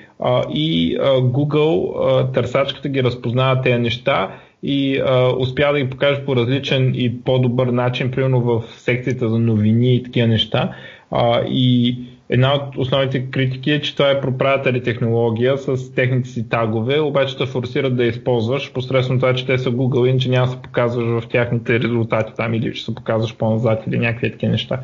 [0.51, 4.31] и Google търсачката ги разпознава тези неща
[4.63, 9.39] и а, успя да ги покаже по различен и по-добър начин, примерно в секцията за
[9.39, 10.75] новини и такива неща.
[11.11, 11.99] А, и
[12.31, 17.37] една от основните критики е, че това е проприятели технология с техните си тагове, обаче
[17.37, 20.63] те форсират да използваш посредством това, че те са Google и че няма да се
[20.63, 24.81] показваш в тяхните резултати там или че се показваш по-назад или някакви такива неща.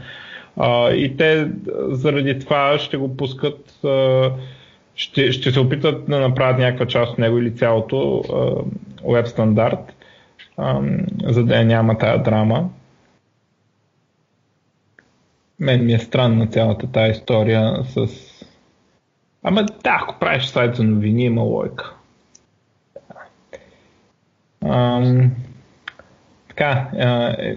[0.56, 1.48] А, и те
[1.88, 4.30] заради това ще го пускат, а,
[4.94, 9.94] ще, ще се опитат да направят някаква част от него или цялото а, веб стандарт,
[10.56, 10.80] а,
[11.24, 12.68] за да няма тая драма.
[15.60, 18.06] Мен ми е странна цялата тази история с...
[19.42, 21.94] Ама да, ако правиш сайт за новини, има лойка.
[24.64, 25.30] Ам,
[26.48, 26.90] така,
[27.38, 27.56] е,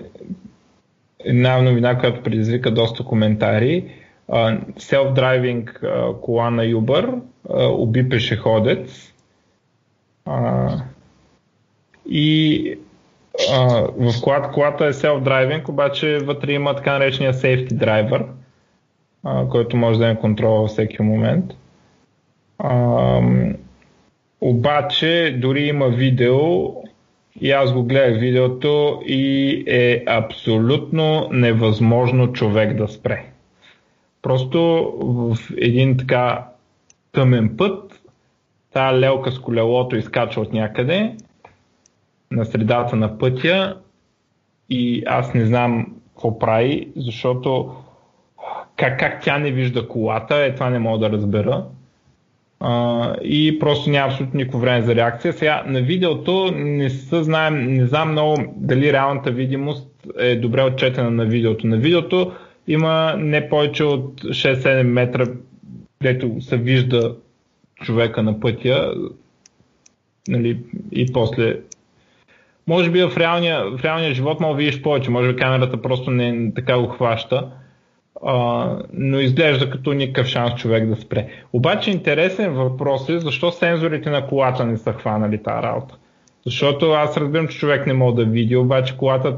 [1.19, 3.95] една новина, която предизвика доста коментари.
[4.29, 5.79] Self-driving
[6.21, 7.19] кола на Uber
[7.77, 9.13] уби пешеходец.
[12.09, 12.75] И
[13.97, 18.25] в колата, колата е self-driving, обаче вътре има така наречения safety driver,
[19.49, 21.45] който може да е контрол във всеки момент.
[24.41, 26.39] обаче дори има видео
[27.41, 33.25] и аз го гледах видеото и е абсолютно невъзможно човек да спре.
[34.21, 36.45] Просто в един така
[37.11, 38.01] тъмен път,
[38.73, 41.15] тая лелка с колелото изкача от някъде
[42.31, 43.77] на средата на пътя
[44.69, 47.75] и аз не знам какво прави, защото
[48.75, 51.65] как, как тя не вижда колата, е това не мога да разбера.
[52.61, 55.33] Uh, и просто няма абсолютно никакво време за реакция.
[55.33, 61.11] Сега на видеото не, са, знаем, не знам много дали реалната видимост е добре отчетена
[61.11, 61.67] на видеото.
[61.67, 62.31] На видеото
[62.67, 65.25] има не повече от 6-7 метра,
[66.01, 67.15] където се вижда
[67.81, 68.93] човека на пътя
[70.27, 70.59] нали,
[70.91, 71.55] и после
[72.69, 76.53] може би в реалния, в реалния живот мога видиш повече, може би камерата просто не
[76.55, 77.47] така го хваща,
[78.25, 81.27] а, но изглежда като никакъв шанс човек да спре.
[81.53, 85.97] Обаче интересен въпрос е защо сензорите на колата не са хванали тази работа.
[86.45, 89.37] Защото аз разбирам, че човек не мога да види, обаче колата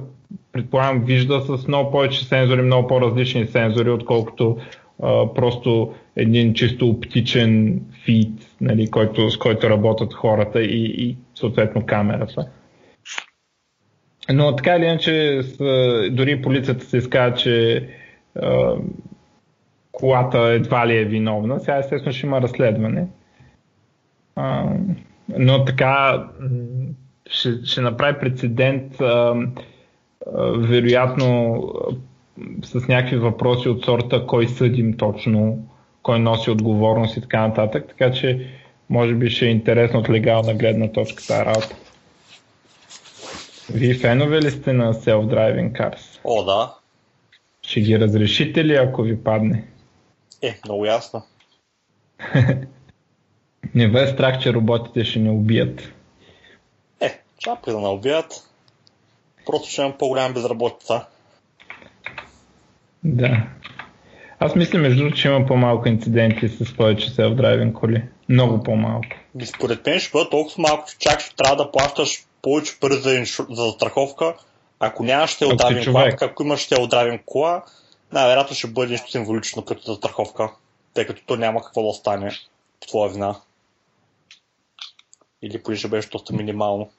[0.51, 4.57] предполагам вижда с много повече сензори, много по-различни сензори, отколкото
[5.03, 11.85] а, просто един чисто оптичен фид, нали, който, с който работят хората и, и съответно
[11.85, 12.47] камерата.
[14.29, 15.41] Но така или иначе,
[16.11, 17.87] дори полицията се изказва, че
[18.41, 18.75] а,
[19.91, 21.59] колата едва ли е виновна.
[21.59, 23.07] Сега естествено ще има разследване.
[24.35, 24.65] А,
[25.37, 26.23] но така
[27.29, 29.35] ще, ще направи прецедент а, а,
[30.57, 31.61] вероятно
[32.63, 35.67] с някакви въпроси от сорта кой съдим точно,
[36.03, 37.85] кой носи отговорност и така нататък.
[37.87, 38.47] Така че
[38.89, 41.75] може би ще е интересно от легална гледна точка тази работа.
[43.73, 46.19] Вие фенове ли сте на self-driving cars?
[46.23, 46.75] О, да.
[47.61, 49.67] Ще ги разрешите ли, ако ви падне?
[50.41, 51.23] Е, много ясно.
[53.75, 55.93] не бе страх, че роботите ще не убият.
[56.99, 58.47] Е, чапли да не убият.
[59.45, 61.05] Просто ще имам по-голяма безработица.
[63.03, 63.47] Да.
[64.39, 68.03] Аз мисля, между другото, че има по-малко инциденти с повече self-driving коли.
[68.29, 69.07] Много по-малко.
[69.45, 73.13] Според мен ще бъдат толкова малко, че чак ще трябва да плащаш повече пари за,
[73.13, 73.45] иншу...
[73.49, 74.35] за застраховка.
[74.79, 77.63] Ако нямаш ще отравим кола, ако имаш ще отравим кола,
[78.11, 80.49] най-вероятно ще бъде нещо символично като застраховка,
[80.93, 82.31] тъй като то няма какво да стане
[82.81, 83.35] по твоя вина.
[85.41, 86.89] Или поне ще беше доста минимално.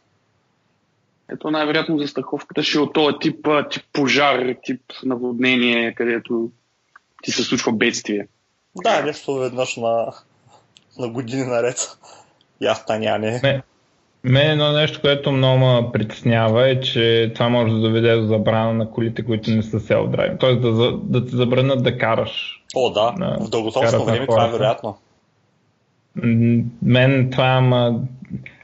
[1.32, 6.50] Ето най-вероятно застраховката ще е от този тип, тип пожар, тип наводнение, където
[7.22, 8.28] ти се случва бедствие.
[8.76, 10.12] Да, нещо веднъж на,
[10.98, 11.98] на години наред.
[12.60, 13.40] И аз таня не.
[13.42, 13.62] не.
[14.24, 18.74] Мен едно нещо, което много ме притеснява е, че това може да доведе до забрана
[18.74, 20.32] на колите, които не са сел драйв.
[20.40, 22.62] Тоест да, да те забранят да караш.
[22.74, 23.14] О, да.
[23.18, 24.96] На, в дългосрочно време това е вероятно.
[26.82, 28.00] Мен това, ма...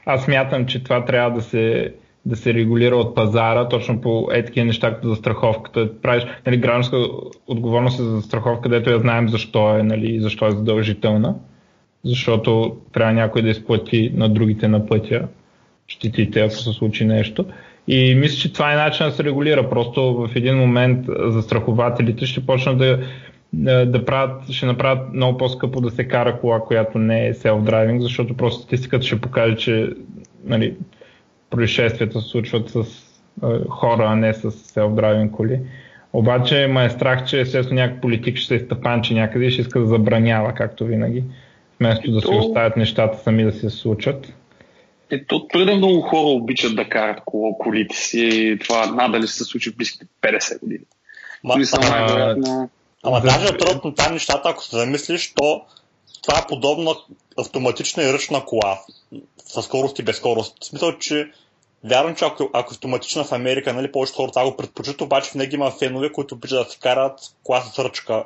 [0.05, 1.93] аз мятам, че това трябва да се
[2.25, 6.01] да се регулира от пазара, точно по е такива неща, като за страховката.
[6.01, 6.97] Правиш нали, гражданска
[7.47, 11.35] отговорност е за страховка, където я знаем защо е, нали, защо е задължителна.
[12.03, 15.27] Защото трябва някой да изплати на другите на пътя
[15.89, 17.45] щетите, ако се случи нещо.
[17.87, 19.69] И мисля, че това е начин да се регулира.
[19.69, 22.99] Просто в един момент застрахователите ще почнат да,
[23.53, 27.99] да, да правят, ще направят много по-скъпо да се кара кола, която не е self-driving,
[27.99, 29.89] защото просто статистиката ще покаже, че
[30.45, 30.75] нали,
[31.49, 32.85] происшествията се случват с е,
[33.69, 35.59] хора, а не с self-driving коли.
[36.13, 39.79] Обаче ме е страх, че естествено някакъв политик ще се изтъпанчи някъде и ще иска
[39.79, 41.23] да забранява, както винаги,
[41.79, 44.33] вместо да си оставят нещата сами да се случат.
[45.11, 49.71] Ето, твърде много хора обичат да карат коло, колите си и това надали се случи
[49.71, 50.83] в близките 50 години.
[51.43, 52.35] Ма, а,
[53.03, 53.27] Ама за...
[53.27, 55.61] даже трудно на там нещата, ако се замислиш, то
[56.21, 56.95] това е подобна
[57.37, 58.79] автоматична и ръчна кола
[59.45, 60.63] със скорост и безскорост.
[60.63, 61.31] В смисъл, че
[61.83, 65.55] Вярвам, че ако, ако автоматична в Америка, нали, повечето хора това го предпочитат, обаче винаги
[65.55, 68.23] има фенове, които обичат да се карат кола с ръчка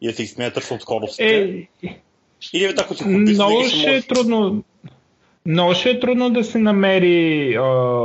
[0.00, 1.66] и да се изсмеят точно от скоростите.
[1.82, 2.00] Е,
[2.52, 4.64] Или ако си хобист, много ще, ще е трудно.
[5.46, 8.02] Много ще е трудно да се намери а,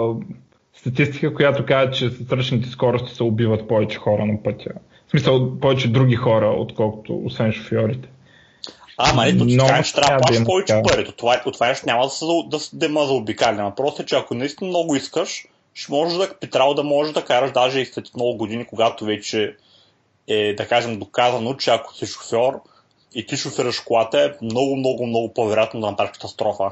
[0.74, 4.72] статистика, която казва, че с ръчните скорости се убиват повече хора на пътя.
[5.08, 8.10] В смисъл, повече други хора, отколкото освен шофьорите.
[8.98, 11.10] Ама ето ти кажеш, че трябва да плащаш повече пари.
[11.10, 13.64] От това, от това няма да, се, да, да има за обикаляне.
[13.64, 17.26] Въпросът е, че ако наистина много искаш, ще можеш да, би трябвало да можеш да
[17.26, 19.56] караш даже и след много години, когато вече
[20.28, 22.62] е, да кажем, доказано, че ако си шофьор
[23.16, 26.72] и ти шофираш колата, е много, много, много по-вероятно да направиш катастрофа.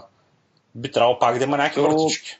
[0.77, 1.87] Би трябвало пак да има някакви То...
[1.87, 2.39] вратички.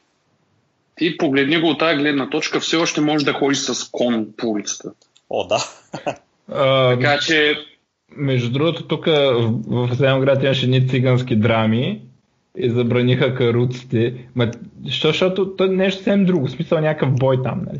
[0.95, 4.47] Ти погледни го от тази гледна точка, все още можеш да ходиш с кон по
[4.47, 4.91] улицата.
[5.29, 5.59] О, да.
[6.99, 7.55] така че
[8.15, 12.01] между другото, тук в, в град имаше едни цигански драми
[12.57, 14.13] и забраниха каруците.
[14.35, 14.51] Ма,
[14.85, 17.79] защо, защото то е нещо съвсем друго, в смисъл някакъв бой там, нали?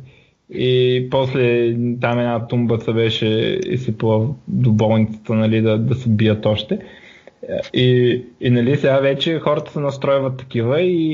[0.50, 6.46] И после там една тумба се беше изсипала до болницата, нали, да, да се бият
[6.46, 6.80] още.
[7.74, 11.14] И, и нали, сега вече хората се настройват такива и,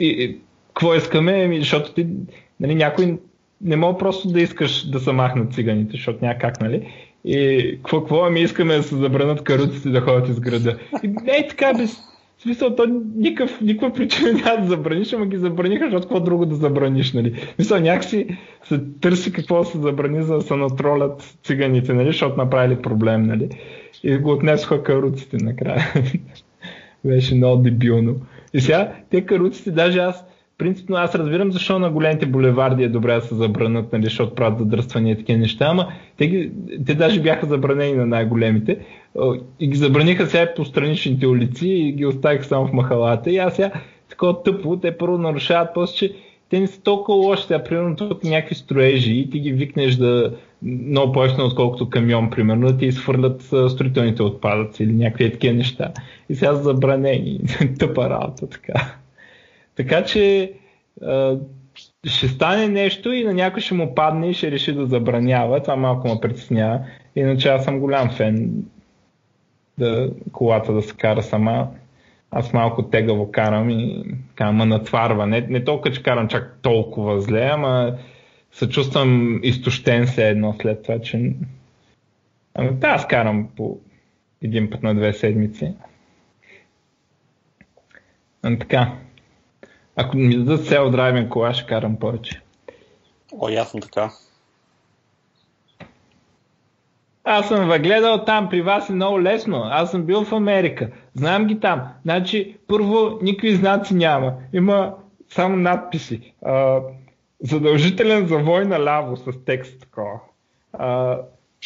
[0.00, 2.06] и, и какво искаме, ами, защото ти,
[2.60, 3.18] нали, някой
[3.60, 6.88] не мога просто да искаш да се махнат циганите, защото няма нали?
[7.24, 10.78] И какво, какво ми искаме да се забранат каруците да ходят из града.
[11.02, 11.98] И не е така без
[12.42, 12.86] смисъл, то
[13.16, 17.34] никакъв, никаква причина няма да забраниш, ама ги забраниха, защото какво друго да забраниш, нали?
[17.58, 18.26] В някакси
[18.64, 22.06] се търси какво да се забрани, за да се натролят циганите, нали?
[22.06, 23.48] Защото направили проблем, нали?
[24.02, 25.92] И го отнесоха каруците накрая.
[27.04, 28.16] Беше много дебилно.
[28.54, 30.24] И сега, те каруците, даже аз,
[30.58, 34.58] принципно аз разбирам защо на големите булеварди е добре да се забранат, нали, защото правят
[34.58, 36.52] задръствания и такива неща, ама те, ги,
[36.86, 38.78] те даже бяха забранени на най-големите
[39.60, 43.30] и ги забраниха сега по страничните улици и ги оставиха само в махалата.
[43.30, 43.70] И аз сега
[44.10, 46.12] такова тъпо, те първо нарушават, после че
[46.50, 47.42] те не са толкова лоши.
[47.42, 50.32] Сега, примерно, тук някакви строежи и ти ги викнеш да
[50.62, 55.92] много по отколкото камион, примерно, да ти изхвърлят строителните отпадъци или някакви такива неща.
[56.28, 57.40] И сега са забранени.
[57.78, 58.94] Тъпа работа, така.
[59.76, 60.52] Така че
[62.06, 65.62] ще стане нещо и на някой ще му падне и ще реши да забранява.
[65.62, 66.80] Това малко ме притеснява.
[67.16, 68.64] Иначе аз съм голям фен
[69.78, 71.68] да колата да се кара сама.
[72.30, 75.26] Аз малко тегаво карам и така ме натварва.
[75.26, 77.98] Не, не толкова, че карам чак толкова зле, ама
[78.52, 81.32] се чувствам изтощен се едно след това, че...
[82.54, 83.78] Ами да, аз карам по
[84.42, 85.74] един път на две седмици.
[88.42, 88.92] А, така.
[89.96, 92.40] Ако ми дадат цел драйвен кола, ще карам повече.
[93.38, 94.10] О, ясно така.
[97.30, 99.62] Аз съм въгледал там, при вас е много лесно.
[99.64, 100.88] Аз съм бил в Америка.
[101.14, 101.82] Знам ги там.
[102.02, 104.32] Значи, първо, никакви знаци няма.
[104.52, 104.94] Има
[105.28, 106.34] само надписи.
[106.44, 106.80] А,
[107.40, 110.20] задължителен завой наляво с текст такова.
[110.72, 111.18] А,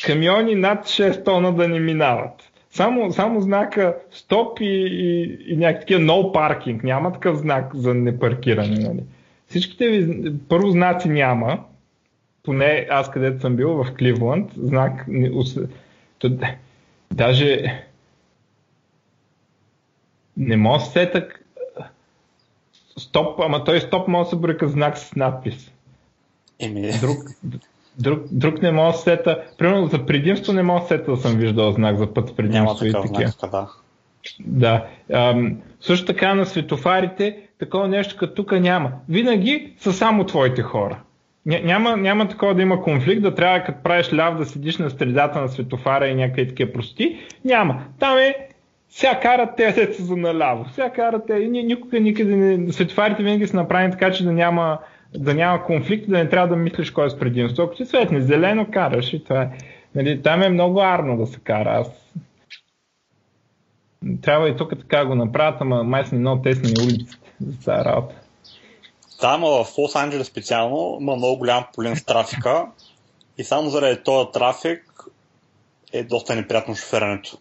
[0.06, 2.52] камиони над 6 тона да не минават.
[2.70, 6.84] Само, само знака стоп и, и, и някакви no parking.
[6.84, 8.78] Няма такъв знак за непаркиране.
[8.78, 9.00] Нали?
[9.46, 11.58] Всичките ви, първо знаци няма,
[12.43, 15.07] поне аз където съм бил в Кливланд, знак,
[17.12, 17.82] даже
[20.36, 21.28] не мога да сета
[22.99, 25.72] стоп, ама той стоп може да се бръка знак с надпис.
[26.59, 26.90] Еми.
[27.01, 27.18] Друг,
[27.99, 29.45] друг, друг не мога да сета.
[29.59, 32.88] Примерно за предимство не мога да сета да съм виждал знак за път предимство Няма
[32.88, 33.32] и такива.
[33.51, 33.68] Да.
[34.40, 34.86] Да.
[35.12, 38.93] Ам, също така на светофарите такова нещо като тук няма.
[39.09, 41.01] Винаги са само твоите хора.
[41.47, 45.40] Няма, няма такова да има конфликт, да трябва като правиш ляв да седиш на средата
[45.40, 47.18] на светофара и някакви такива прости.
[47.45, 47.84] Няма.
[47.99, 48.34] Там е
[48.93, 50.66] сега карат те деца за наляво.
[50.68, 51.38] Сега карат те.
[51.38, 52.72] Никога никъде не.
[52.72, 54.78] Светофарите винаги са направени така, че да няма,
[55.16, 57.62] да няма конфликт, да не трябва да мислиш кой е с предимство.
[57.62, 59.51] Ако ти светне зелено, караш и това е.
[59.95, 61.70] Нали, там е много арно да се кара.
[61.70, 62.12] Аз...
[64.22, 68.21] Трябва и тук така го направят, ама май са много тесни улиците за работа.
[69.22, 72.66] Да, в Лос Анджелес специално има много голям полен с трафика
[73.38, 75.04] и само заради този трафик
[75.92, 77.38] е доста неприятно шофирането.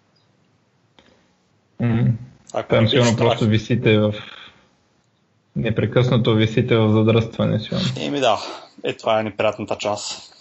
[1.81, 2.11] Mm-hmm.
[2.53, 4.13] Ако Там сигурно просто висите в...
[5.55, 7.59] Непрекъснато висите в задръстване.
[7.59, 7.85] Сигурно.
[7.99, 8.37] Еми да,
[8.83, 10.33] е това е неприятната част.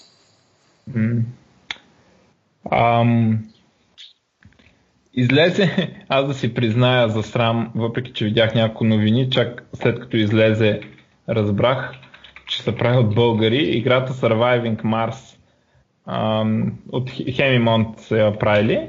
[0.90, 1.22] Mm.
[2.72, 3.44] Ам...
[5.14, 10.16] Излезе, аз да си призная за срам, въпреки че видях няколко новини, чак след като
[10.16, 10.80] излезе
[11.30, 11.92] разбрах,
[12.46, 15.36] че са прави от българи играта Surviving Mars.
[16.06, 18.88] ам, от Hemimont са я правили.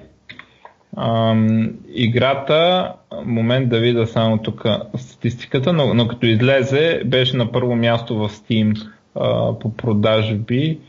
[0.97, 2.93] Ам, играта,
[3.25, 4.65] момент да видя само тук
[4.97, 10.79] статистиката, но, но като излезе беше на първо място в Steam а, по продажби.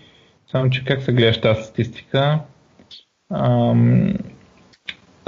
[0.51, 2.39] Само, че как се гледаш тази статистика?
[3.35, 4.15] Ам,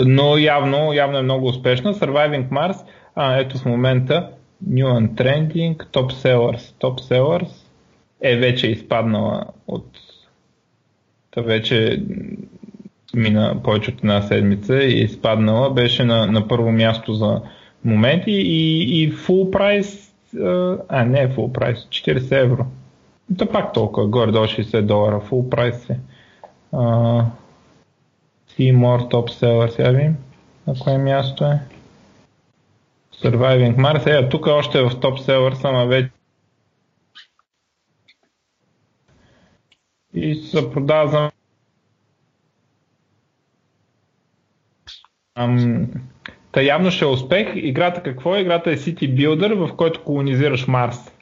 [0.05, 1.95] но явно, явно е много успешна.
[1.95, 4.31] Surviving Mars, а, ето в момента
[4.69, 6.75] New and Trending, Top Sellers.
[6.81, 7.51] Top Sellers
[8.21, 9.87] е вече изпаднала от...
[11.31, 12.03] Та вече
[13.15, 15.71] мина повече от една седмица и изпаднала.
[15.71, 17.41] Беше на, на първо място за
[17.85, 20.11] моменти и, и full price,
[20.89, 22.67] а не full price, 40 евро.
[23.39, 25.99] Та пак толкова, горе до 60 долара, full price е.
[26.73, 27.25] Uh,
[28.51, 30.17] see more top seller, сега видим
[30.67, 31.61] на кое място е.
[33.23, 36.11] Surviving Mars, е, тук още е в топ селър, ама вече
[40.15, 41.31] и се продава за
[45.37, 45.87] Ам,
[46.53, 47.49] та явно ще е успех.
[47.55, 48.41] Играта какво е?
[48.41, 51.13] Играта е City Builder, в който колонизираш Марс.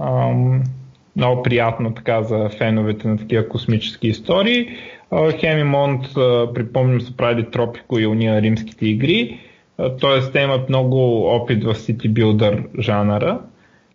[0.00, 0.62] Ам,
[1.16, 4.76] много приятно така за феновете на такива космически истории.
[5.40, 6.14] Хемимонт,
[6.54, 9.40] припомням, са правили Тропико и уния римските игри.
[9.76, 10.30] Т.е.
[10.32, 13.40] те имат много опит в City Builder жанъра.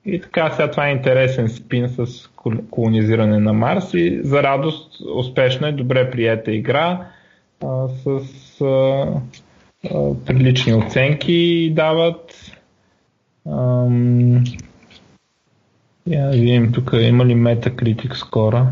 [0.05, 2.29] И така, сега това е интересен спин с
[2.71, 7.07] колонизиране на Марс и за радост успешна и добре приета игра
[7.63, 9.07] а, с а,
[9.93, 12.51] а, прилични оценки дават.
[13.47, 14.43] Ам,
[16.07, 18.67] я видим тук има ли Metacritic скоро.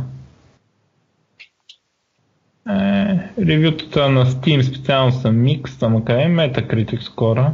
[2.69, 7.45] Е, ревютата на Steam специално са микс, ама къде е Metacritic скоро?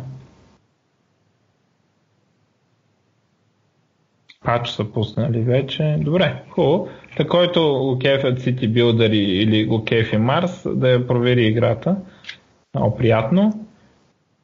[4.43, 5.97] Пач са пуснали вече.
[5.99, 6.89] Добре, хубаво.
[7.18, 11.95] Та който го кефят City Builder или го кефи Марс, да я провери играта.
[12.76, 13.66] Много приятно.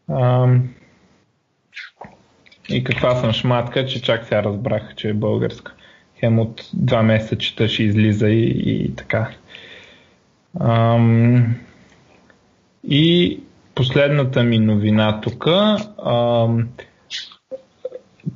[0.09, 0.69] Ам...
[2.69, 5.73] И каква съм шматка, че чак сега разбрах, че е българска.
[6.19, 9.29] Хем от два месеца чета ще излиза и, и така.
[10.59, 11.55] Ам...
[12.83, 13.39] И
[13.75, 15.45] последната ми новина тук.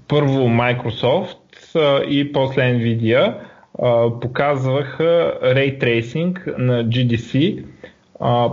[0.08, 1.38] Първо Microsoft
[2.08, 3.36] и после Nvidia
[4.22, 7.64] показваха Ray Tracing на GDC.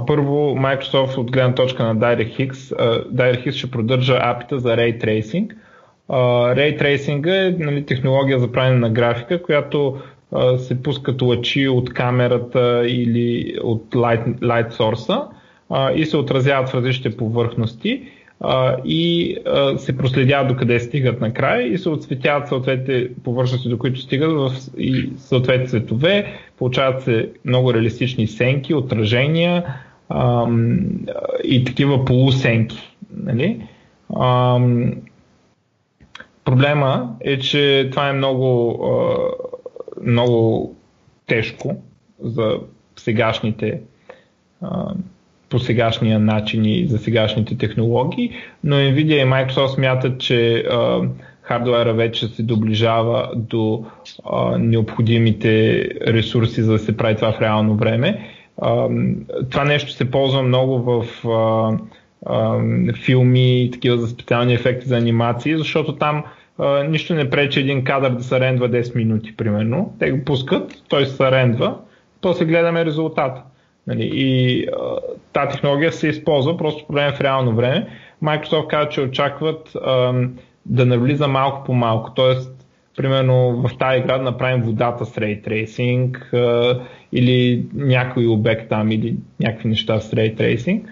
[0.06, 2.52] Първо Microsoft от гледна точка на DirectX,
[3.12, 5.50] DirectX ще продържа апита за Ray Tracing.
[6.54, 10.00] Ray Tracing е нали, технология за правене на графика, която
[10.58, 15.26] се пускат лъчи от камерата или от light, source
[15.96, 18.02] и се отразяват в различните повърхности
[18.84, 19.36] и
[19.76, 24.52] се проследяват до къде стигат накрая и се отсветяват съответните повърхности, до които стигат в
[24.78, 26.26] и съответни цветове,
[26.58, 29.64] получават се много реалистични сенки, отражения
[31.44, 32.96] и такива полусенки.
[33.16, 33.66] Нали?
[36.44, 38.78] Проблема е, че това е много,
[40.04, 40.74] много
[41.26, 41.76] тежко
[42.22, 42.58] за
[42.96, 43.80] сегашните
[45.48, 48.30] по сегашния начин и за сегашните технологии,
[48.64, 50.64] но Nvidia и Microsoft смятат, че
[51.42, 53.84] хардуера вече се доближава до
[54.58, 58.30] необходимите ресурси, за да се прави това в реално време.
[59.50, 61.06] Това нещо се ползва много в
[63.04, 66.24] филми, такива за специални ефекти за анимации, защото там
[66.88, 69.96] нищо не пречи един кадър да се рендва 10 минути, примерно.
[69.98, 71.76] Те го пускат, той се рендва,
[72.20, 73.42] после гледаме резултата.
[73.86, 74.96] Нали, и а,
[75.32, 77.88] тази технология се използва просто по време в реално време.
[78.24, 80.12] Microsoft казва, че очакват а,
[80.66, 82.10] да навлиза малко по малко.
[82.14, 86.80] Тоест, примерно в тази игра да направим водата с Ray Tracing а,
[87.12, 90.82] или някой обект там или някакви неща с Ray Tracing.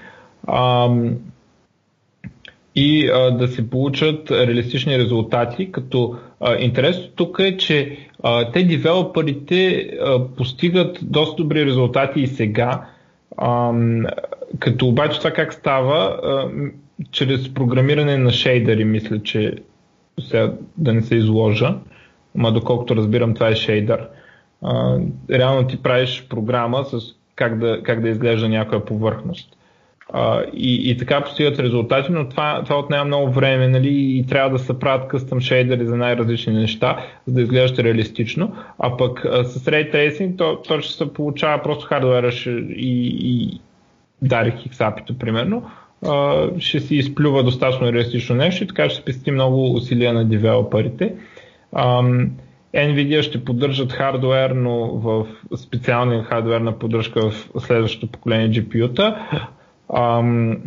[2.81, 6.17] И а, да се получат реалистични резултати, като
[6.59, 12.87] интересното тук е, че а, те девелоперите а, постигат доста добри резултати и сега,
[13.37, 13.73] а,
[14.59, 16.51] като обаче това как става, а,
[17.11, 19.55] чрез програмиране на шейдери, мисля, че
[20.21, 21.75] сега да не се изложа,
[22.37, 24.09] ама доколкото разбирам това е шейдър.
[24.63, 24.99] А,
[25.31, 26.99] реално ти правиш програма с
[27.35, 29.58] как да, как да изглежда някоя повърхност.
[30.55, 34.59] И, и така постигат резултати, но това, това отнема много време нали, и трябва да
[34.59, 38.57] се правят къстъм шейдери за най-различни неща, за да изглеждат реалистично.
[38.79, 42.31] А пък а, с Ray Tracing то, то ще се получава просто хардуера
[42.77, 43.61] и, и
[44.25, 45.71] DirectX API, примерно,
[46.07, 51.15] а, ще си изплюва достатъчно реалистично нещо и така ще спести много усилия на девелоперите.
[52.75, 59.29] Nvidia ще поддържат хардвер, но в специалния хардвер на поддръжка в следващото поколение GPU-та.
[59.95, 60.63] Ам,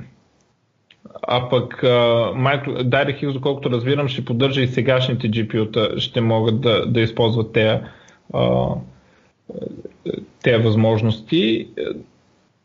[1.28, 7.02] а пък uh, DirectX, доколкото разбирам, ще поддържа и сегашните GPU-та, ще могат да, да
[7.02, 7.80] използват тези
[8.34, 8.78] uh,
[10.44, 11.68] тези възможности.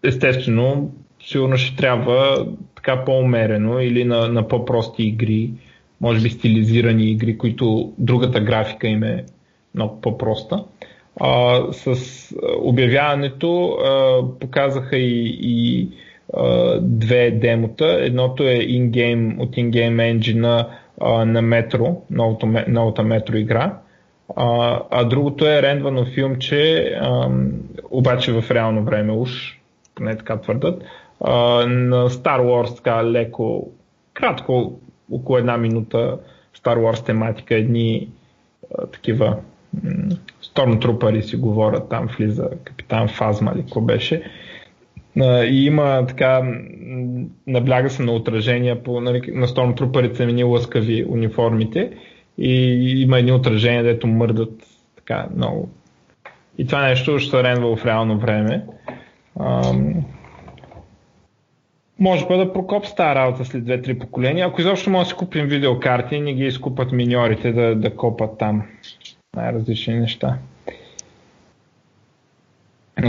[0.05, 0.91] Естествено,
[1.21, 2.47] сигурно ще трябва
[2.77, 5.51] така по-умерено или на, на по-прости игри,
[6.01, 9.25] може би стилизирани игри, които другата графика им е
[9.75, 10.65] много по-проста.
[11.21, 11.97] А, с
[12.59, 15.89] обявяването а, показаха и, и
[16.81, 18.05] две демота.
[18.05, 20.67] Едното е in-game, от in-game engine
[21.25, 23.79] на Metro, новото, новата Metro игра.
[24.37, 27.31] А, а другото е рендвано филмче, а,
[27.91, 29.61] обаче в реално време уж,
[29.95, 30.85] поне така твърдат,
[31.21, 31.33] а,
[31.67, 33.71] на Star Wars, така леко,
[34.15, 34.81] кратко,
[35.13, 36.19] около една минута
[36.59, 38.09] Star Wars тематика, едни
[38.79, 39.37] а, такива
[40.43, 44.23] Stormtrooper си говорят, там влиза капитан Фазма или какво беше.
[45.25, 46.43] И има така,
[47.47, 51.91] набляга се на отражения по, нали, на Stormtrooper са мини лъскави униформите
[52.39, 52.53] и
[53.03, 54.63] има едни отражения, дето мърдат
[54.97, 55.69] така много.
[56.59, 58.67] И това нещо ще се ренва в реално време.
[59.41, 59.95] Ам...
[61.99, 64.47] Може да прокоп стара работа след 2-3 поколения.
[64.47, 68.63] Ако изобщо може да си купим видеокарти, не ги изкупат миньорите да, да копат там
[69.37, 70.39] най-различни неща.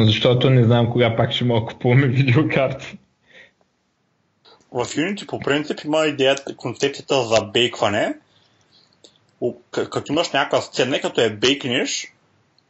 [0.05, 2.97] Защото не знам кога пак ще мога да купуваме видеокарти.
[4.71, 8.15] В Unity по принцип има идеята, концепцията за бейкване.
[9.71, 12.13] Като имаш някаква сцена, като е бейкнеш,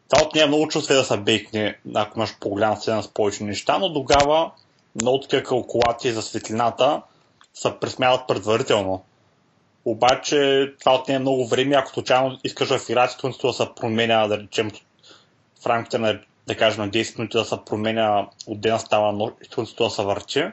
[0.09, 3.43] това от нея е много чувства да се бейкне, ако имаш по-голяма сцена с повече
[3.43, 4.51] неща, но тогава
[5.01, 7.01] много такива калкулации за светлината
[7.53, 9.03] се пресмяват предварително.
[9.85, 14.71] Обаче това отнема много време, ако случайно искаш играта да се променя, да речем,
[15.61, 19.33] в рамките на, да кажем, на 10 минути да се променя от ден става нощ,
[19.77, 20.43] да се върчи,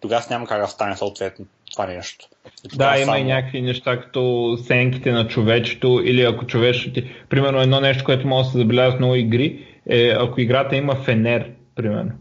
[0.00, 2.28] тогава няма как да стане съответно това нещо.
[2.64, 3.18] И да, има само...
[3.18, 7.10] и някакви неща, като сенките на човечето или ако човечето ти...
[7.28, 10.94] Примерно едно нещо, което може да се забелязва в много игри, е ако играта има
[10.94, 12.12] фенер, примерно.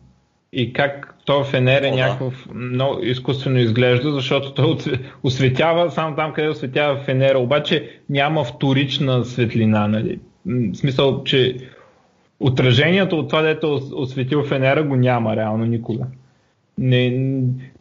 [0.53, 4.77] И как то фенер е някакъв много изкуствено изглежда, защото той
[5.23, 9.87] осветява само там, къде осветява фенера, обаче няма вторична светлина.
[9.87, 10.19] Нали?
[10.45, 11.55] В смисъл, че
[12.39, 16.05] отражението от това, дето е осветил фенера, го няма реално никога.
[16.77, 17.31] Не,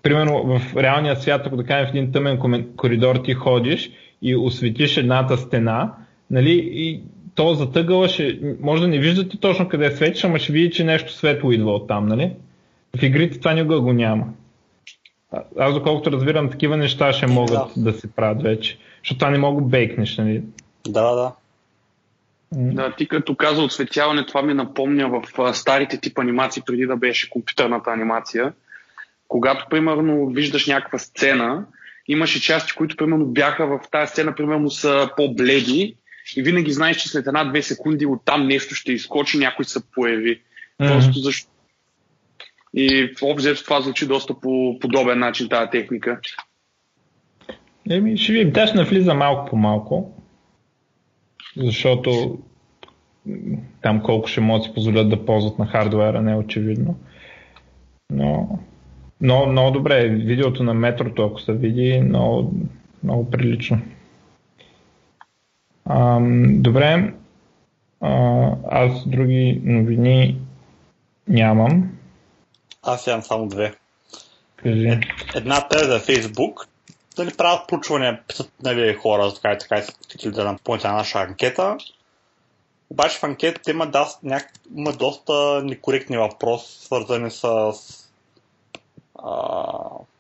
[0.03, 2.39] примерно в реалния свят, ако да кажем в един тъмен
[2.77, 3.91] коридор ти ходиш
[4.23, 5.93] и осветиш едната стена,
[6.31, 7.03] нали, и
[7.35, 11.13] то затъгъла ще, може да не виждате точно къде светиш, ама ще види, че нещо
[11.13, 12.33] светло идва от там, нали?
[12.97, 14.27] В игрите това никога го няма.
[15.59, 18.79] Аз доколкото разбирам, такива неща ще могат да, да се правят вече.
[19.03, 20.43] Защото това не мога бейкнеш, нали?
[20.89, 21.33] Да, да.
[22.53, 27.31] Да, ти като каза осветяване, това ми напомня в старите тип анимации, преди да беше
[27.31, 28.53] компютърната анимация.
[29.29, 31.67] Когато, примерно, виждаш някаква сцена,
[32.09, 35.97] имаше части, които, примерно, бяха в тази сцена, примерно, са по-бледи
[36.37, 40.41] и винаги знаеш, че след една-две секунди оттам нещо ще изкочи, някой се появи.
[40.81, 40.89] Mm-hmm.
[40.89, 41.53] Просто защото
[42.75, 46.21] и в обзет това звучи доста по подобен начин тази техника.
[47.91, 48.53] Еми, ще видим.
[48.53, 50.18] Тя ще навлиза малко по малко,
[51.59, 52.39] защото
[53.83, 56.95] там колко ще могат да си позволят да ползват на хардуера, не е очевидно.
[58.11, 58.59] Но,
[59.21, 60.09] но много добре.
[60.09, 62.53] Видеото на метрото, ако се види, много,
[63.05, 63.81] много прилично.
[65.85, 67.15] Ам, добре.
[68.01, 70.41] А, аз други новини
[71.29, 71.91] нямам.
[72.83, 73.75] Аз имам само две.
[74.57, 75.01] Кажи.
[75.35, 76.69] Едната е за Фейсбук.
[77.19, 81.77] Дали правят проучвания, писат нали, хора, така и така, искат да напълните на наша анкета.
[82.91, 84.53] Обаче в анкетата има, да, няк...
[84.77, 87.73] има доста некоректни въпроси, свързани с
[89.23, 89.43] а,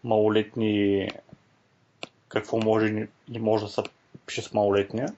[0.04, 1.08] малолетни
[2.28, 3.82] какво може и може да се
[4.26, 5.08] пише с малолетния.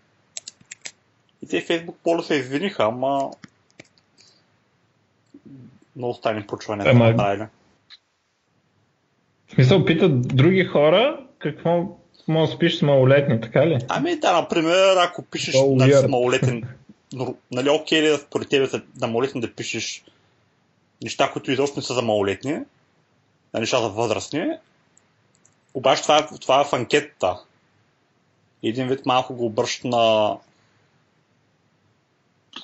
[1.43, 3.31] И те Фейсбук поле се извиниха, ама
[5.97, 7.47] много почване да направили.
[9.47, 11.85] В смисъл, питат други хора какво
[12.29, 13.79] може да спиш с малолетни, така ли?
[13.89, 16.63] Ами да, например, ако пишеш oh, нали, с малолетен,
[17.51, 18.69] нали, окей ли според тебе
[19.01, 20.05] на малолетни да пишеш
[21.03, 22.53] неща, които изобщо не са за малолетни,
[23.55, 24.47] на неща за възрастни,
[25.75, 27.37] обаче това, това е в анкетата.
[28.63, 30.37] Един вид малко го обръща на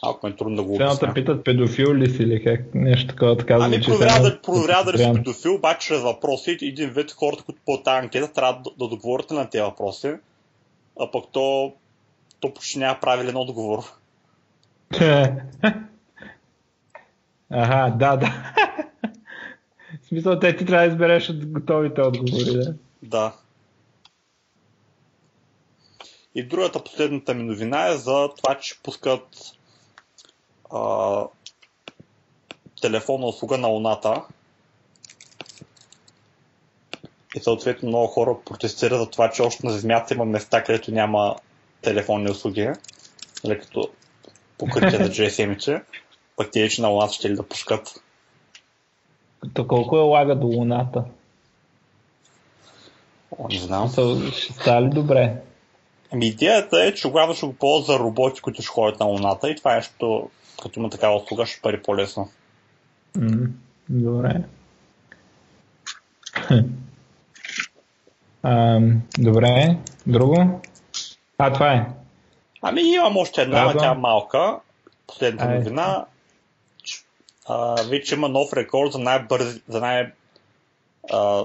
[0.02, 0.96] Малко е трудно да го обясня.
[0.96, 4.98] Сега питат педофил ли си или как нещо такова така Ами проверя, да, проверя дали
[4.98, 8.88] си педофил, обаче чрез въпроси един вид хората, които по тази анкета трябва да, да
[8.88, 10.14] договорят на тези въпроси,
[11.00, 11.72] а пък то,
[12.40, 13.78] то почти няма правилен отговор.
[17.50, 18.52] Ага, да, да.
[20.02, 22.74] В смисъл, те ти трябва да избереш от готовите отговори, да?
[23.02, 23.32] Да.
[26.34, 29.56] И другата последната ми новина е за това, че пускат
[30.72, 31.24] а,
[32.80, 34.22] телефонна услуга на Луната.
[37.36, 41.36] И съответно много хора протестират за това, че още на Земята има места, където няма
[41.82, 42.70] телефонни услуги,
[43.44, 43.88] нали, като
[44.58, 45.82] покритие за GSM-ите,
[46.36, 48.02] пък те че на Луната ще ли да пускат.
[49.54, 51.04] То колко е лага до Луната?
[53.38, 53.90] О, не знам.
[54.32, 55.42] Ще става ли добре?
[56.12, 59.50] Ами идеята е, че главно ще го ползва за роботи, които ще ходят на Луната
[59.50, 60.30] и това е нещо,
[60.62, 62.28] като има такава услуга, ще пари по-лесно.
[63.18, 63.48] Mm,
[63.88, 64.42] добре.
[68.42, 68.80] а,
[69.18, 69.76] добре,
[70.06, 70.60] друго?
[71.38, 71.86] А, това е.
[72.62, 74.58] Ами имам още една, но тя е малка.
[75.06, 76.04] Последната новина.
[77.48, 80.12] А, вече има нов рекорд за най-бързи, за най-
[81.12, 81.44] а,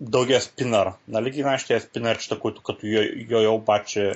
[0.00, 0.88] дългия спинър.
[1.08, 4.12] Нали ги знаеш тези спинърчета, които като йо-йо обаче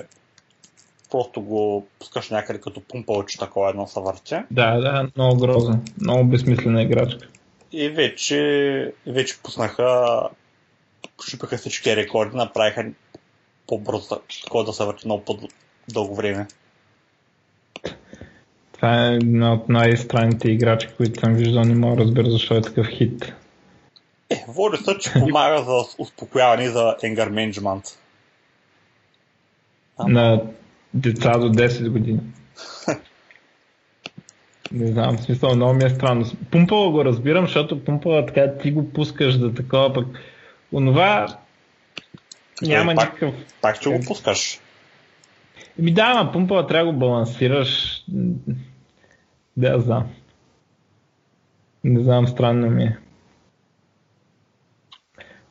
[1.11, 4.43] просто го пускаш някъде като пумпалче такова едно са въртя.
[4.51, 5.83] Да, да, много грозно.
[6.01, 7.27] Много безсмислена играчка.
[7.71, 10.19] И вече, вече пуснаха,
[11.29, 12.85] шупиха всички рекорди, направиха
[13.67, 16.47] по-бързо, такова да се върти много по-дълго време.
[18.73, 21.63] Това е една от най-странните играчки, които съм виждал.
[21.63, 23.33] Не мога да разбера защо е такъв хит.
[24.51, 27.83] Е, води се, че помага за успокояване и за енгър менеджмент.
[30.07, 30.41] На
[30.93, 32.19] деца до 10 години.
[34.71, 36.25] Не знам, в смисъл, много ми е странно.
[36.51, 40.07] Пумпала го разбирам, защото пумпала така ти го пускаш да такова, пък
[40.73, 41.37] онова
[42.61, 43.35] няма пак, никакъв...
[43.61, 44.59] Пак ще го пускаш.
[45.79, 48.03] Еми да, ама пумпала трябва да го балансираш.
[49.57, 50.09] Да, знам.
[51.83, 52.97] Не знам, странно ми е.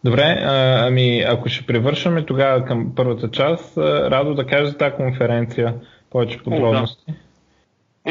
[0.05, 4.97] Добре, а, ами ако ще превършваме тогава към първата част, радо да кажа за тази
[4.97, 5.75] конференция
[6.11, 7.05] повече подробности.
[7.09, 7.19] О, да.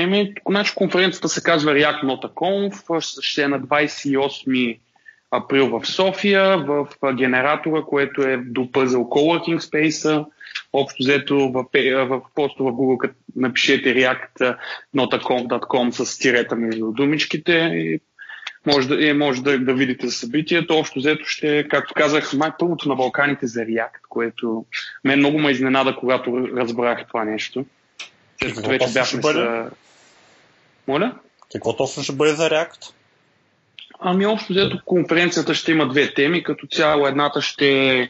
[0.01, 4.79] Еми, значи конференцията се казва React Nota Conf, ще е на 28
[5.31, 10.25] април в София, в генератора, което е до Puzzle Coworking Space.
[10.73, 11.65] Общо взето в,
[12.07, 14.57] в, просто в Google като напишете React
[14.95, 17.99] notaconf.com с тирета между думичките и
[18.65, 20.77] може да, е, може да, да видите събитието.
[20.77, 24.65] Общо взето ще, както казах, май първото на Балканите за React, което
[25.03, 27.65] мен много ме изненада, когато разбрах това нещо.
[28.41, 29.65] След вече бяхме с...
[30.87, 31.15] Моля?
[31.51, 32.93] Какво точно ще бъде за React?
[33.99, 36.43] Ами общо взето конференцията ще има две теми.
[36.43, 38.09] Като цяло едната ще е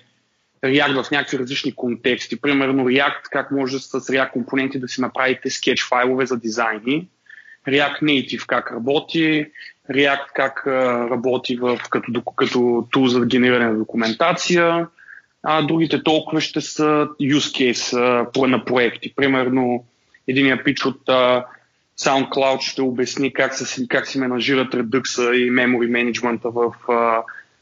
[0.64, 2.42] React в някакви различни контексти.
[2.42, 7.08] Примерно React, как може с React компоненти да си направите скетч файлове за дизайни.
[7.68, 9.46] React Native как работи,
[9.92, 10.68] React как
[11.12, 14.88] работи в, като, като тул за генериране на документация,
[15.44, 19.14] а другите толкова ще са use case на проекти.
[19.16, 19.86] Примерно,
[20.28, 21.02] единия пич от
[22.00, 26.74] SoundCloud ще обясни как, се, как си менажират Redux и memory менеджмента в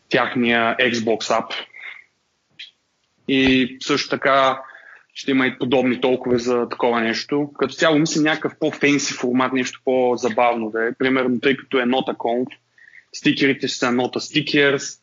[0.10, 1.54] тяхния Xbox App.
[3.28, 4.62] И също така
[5.18, 7.50] ще има и подобни толкова за такова нещо.
[7.60, 10.94] Като цяло мисля някакъв по-фенси формат, нещо по-забавно да е.
[10.94, 12.48] Примерно, тъй като е нота conf,
[13.14, 15.00] стикерите ще са нота stickers,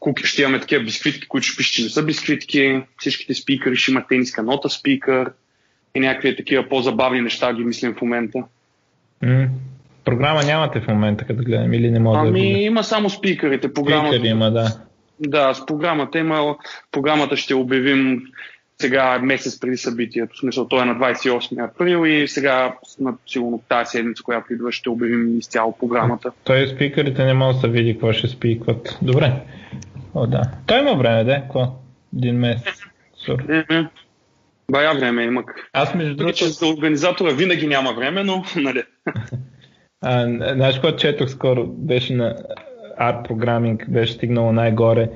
[0.00, 3.90] куки ще имаме такива бисквитки, които ще пишат, че не са бисквитки, всичките спикъри ще
[3.90, 5.32] имат тениска нота спикър
[5.94, 8.38] и някакви такива по-забавни неща ги мислим в момента.
[9.24, 9.48] Mm.
[10.04, 13.72] Програма нямате в момента, като гледам, или не мога ами, да Ами има само спикърите.
[13.72, 14.16] Програмата...
[14.16, 14.80] Спикър има, да.
[15.20, 16.56] Да, с програмата има.
[16.92, 18.22] Програмата ще обявим
[18.80, 20.34] сега месец преди събитието.
[20.34, 24.72] В смисъл, той е на 28 април и сега на сигурно тази седмица, която идва,
[24.72, 26.32] ще обявим изцяло програмата.
[26.44, 28.98] Той спикърите не може да се види какво ще спикват.
[29.02, 29.32] Добре.
[30.14, 30.42] О, да.
[30.66, 31.34] Той има време, да?
[31.34, 31.66] Какво?
[32.16, 32.82] Един месец.
[34.70, 35.44] Бая време има.
[35.72, 36.36] Аз между другото...
[36.38, 38.82] Че за организатора винаги няма време, но нали.
[40.02, 42.36] А, знаеш, което четох скоро, беше на
[43.00, 45.08] Art Programming, беше стигнало най-горе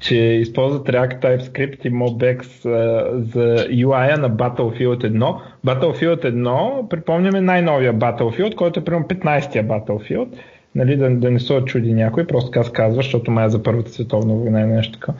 [0.00, 5.36] Че използват React TypeScript и MobX uh, за UI на Battlefield 1.
[5.66, 10.28] Battlefield 1, припомняме най-новия Battlefield, който е примерно 15-я Battlefield.
[10.74, 13.90] Нали, да, да не се очуди някой, просто така казва, защото май е за Първата
[13.90, 15.12] световна война и нещо така.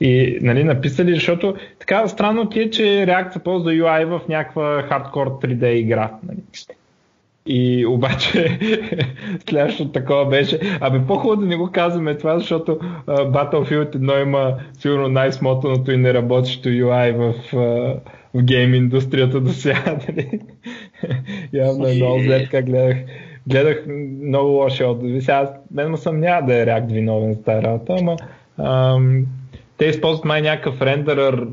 [0.00, 4.82] И нали, написали, защото така странно ти е, че React се ползва UI в някаква
[4.82, 6.10] хардкор 3D игра.
[6.28, 6.38] Нали.
[7.50, 8.58] И обаче
[9.48, 14.54] следващото такова беше, абе по-хубаво да не го казваме това, защото uh, Battlefield 1 има
[14.78, 17.96] сигурно най-смотаното и неработещо UI в, uh,
[18.34, 19.82] в гейм индустрията до сега.
[20.08, 20.40] Нали?
[21.52, 22.96] Явно е много зле, така гледах.
[23.46, 23.84] Гледах
[24.22, 25.20] много лоши отзиви.
[25.20, 28.16] Сега мен му съмнява да е React виновен за тази работа, ама
[28.58, 29.26] ам,
[29.78, 31.46] те използват май някакъв рендерър,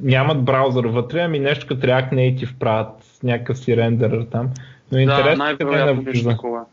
[0.00, 2.88] нямат браузър вътре, ами нещо като React Native правят
[3.22, 4.50] някакъв си рендерър там.
[4.92, 6.64] Но да, най-вероятно нещо такова.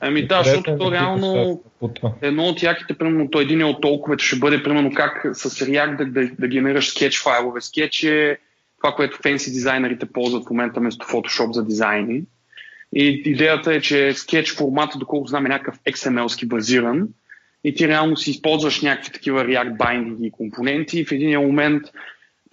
[0.00, 1.60] Ами да, защото то реално
[2.22, 6.06] едно от яките, примерно, то един от толковете ще бъде, примерно, как с React да,
[6.06, 7.60] да, да генерираш скетч файлове.
[7.60, 8.38] Скетч е
[8.82, 12.22] това, което фенси дизайнерите ползват в момента вместо Photoshop за дизайни.
[12.94, 17.08] И идеята е, че скетч формата, доколко знам, е някакъв XML-ски базиран.
[17.64, 21.82] И ти реално си използваш някакви такива React binding и компоненти и в един момент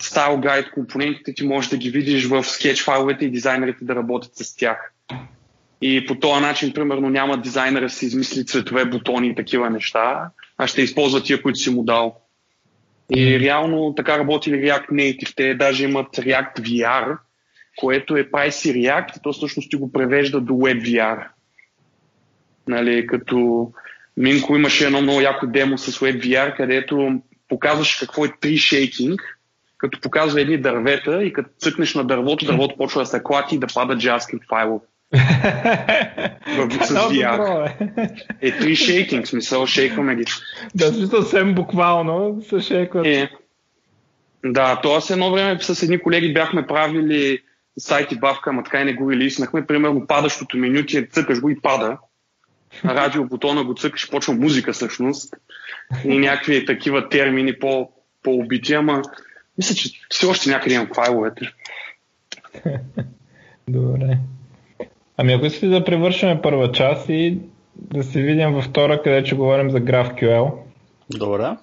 [0.02, 4.36] Style Guide компонентите ти можеш да ги видиш в скетч файловете и дизайнерите да работят
[4.36, 4.94] с тях.
[5.82, 10.30] И по този начин, примерно, няма дизайнер да си измисли цветове, бутони и такива неща,
[10.57, 12.22] а ще използва тия, които си му дал.
[13.15, 15.36] И реално така работи React Native.
[15.36, 17.18] Те даже имат React VR,
[17.78, 21.28] което е прави си React и то всъщност ти го превежда до WebVR.
[22.68, 23.72] Нали, като
[24.18, 29.18] Минко имаше едно много яко демо с WebVR, където показваш какво е tree shaking,
[29.78, 33.60] като показва едни дървета и като цъкнеш на дървото, дървото почва да се клати и
[33.60, 34.86] да пада JavaScript файлове.
[35.14, 37.72] с VR.
[38.41, 40.24] Е, три шейкинг, смисъл, шейкваме ги.
[40.76, 43.06] Да, смисъл съвсем буквално се шейкват.
[43.06, 43.30] Е,
[44.45, 45.14] да, т.е.
[45.14, 47.40] едно време с едни колеги бяхме правили
[47.80, 49.66] сайт и бавка, ама така и не го релиснахме.
[49.66, 51.98] Примерно падащото меню ти е цъкаш го и пада.
[52.86, 55.36] Радио бутона го цъкаш, почва музика всъщност.
[56.06, 57.90] И някакви такива термини по,
[58.24, 59.02] по-убити, ама
[59.58, 61.46] мисля, че все още някъде имам файловете.
[63.68, 64.18] Добре.
[65.18, 67.40] Ами ако искате да превършим първа част и
[67.76, 70.52] да се видим във втора, къде ще говорим за GraphQL.
[71.10, 71.58] Добре.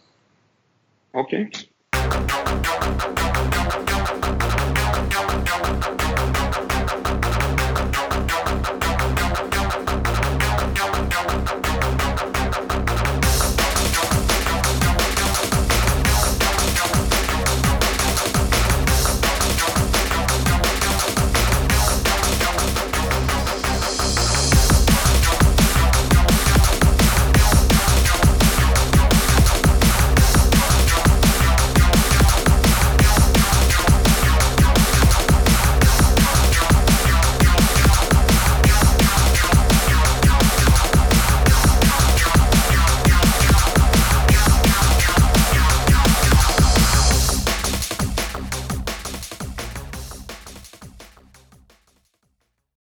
[1.13, 1.45] Окей.
[1.45, 1.69] Okay.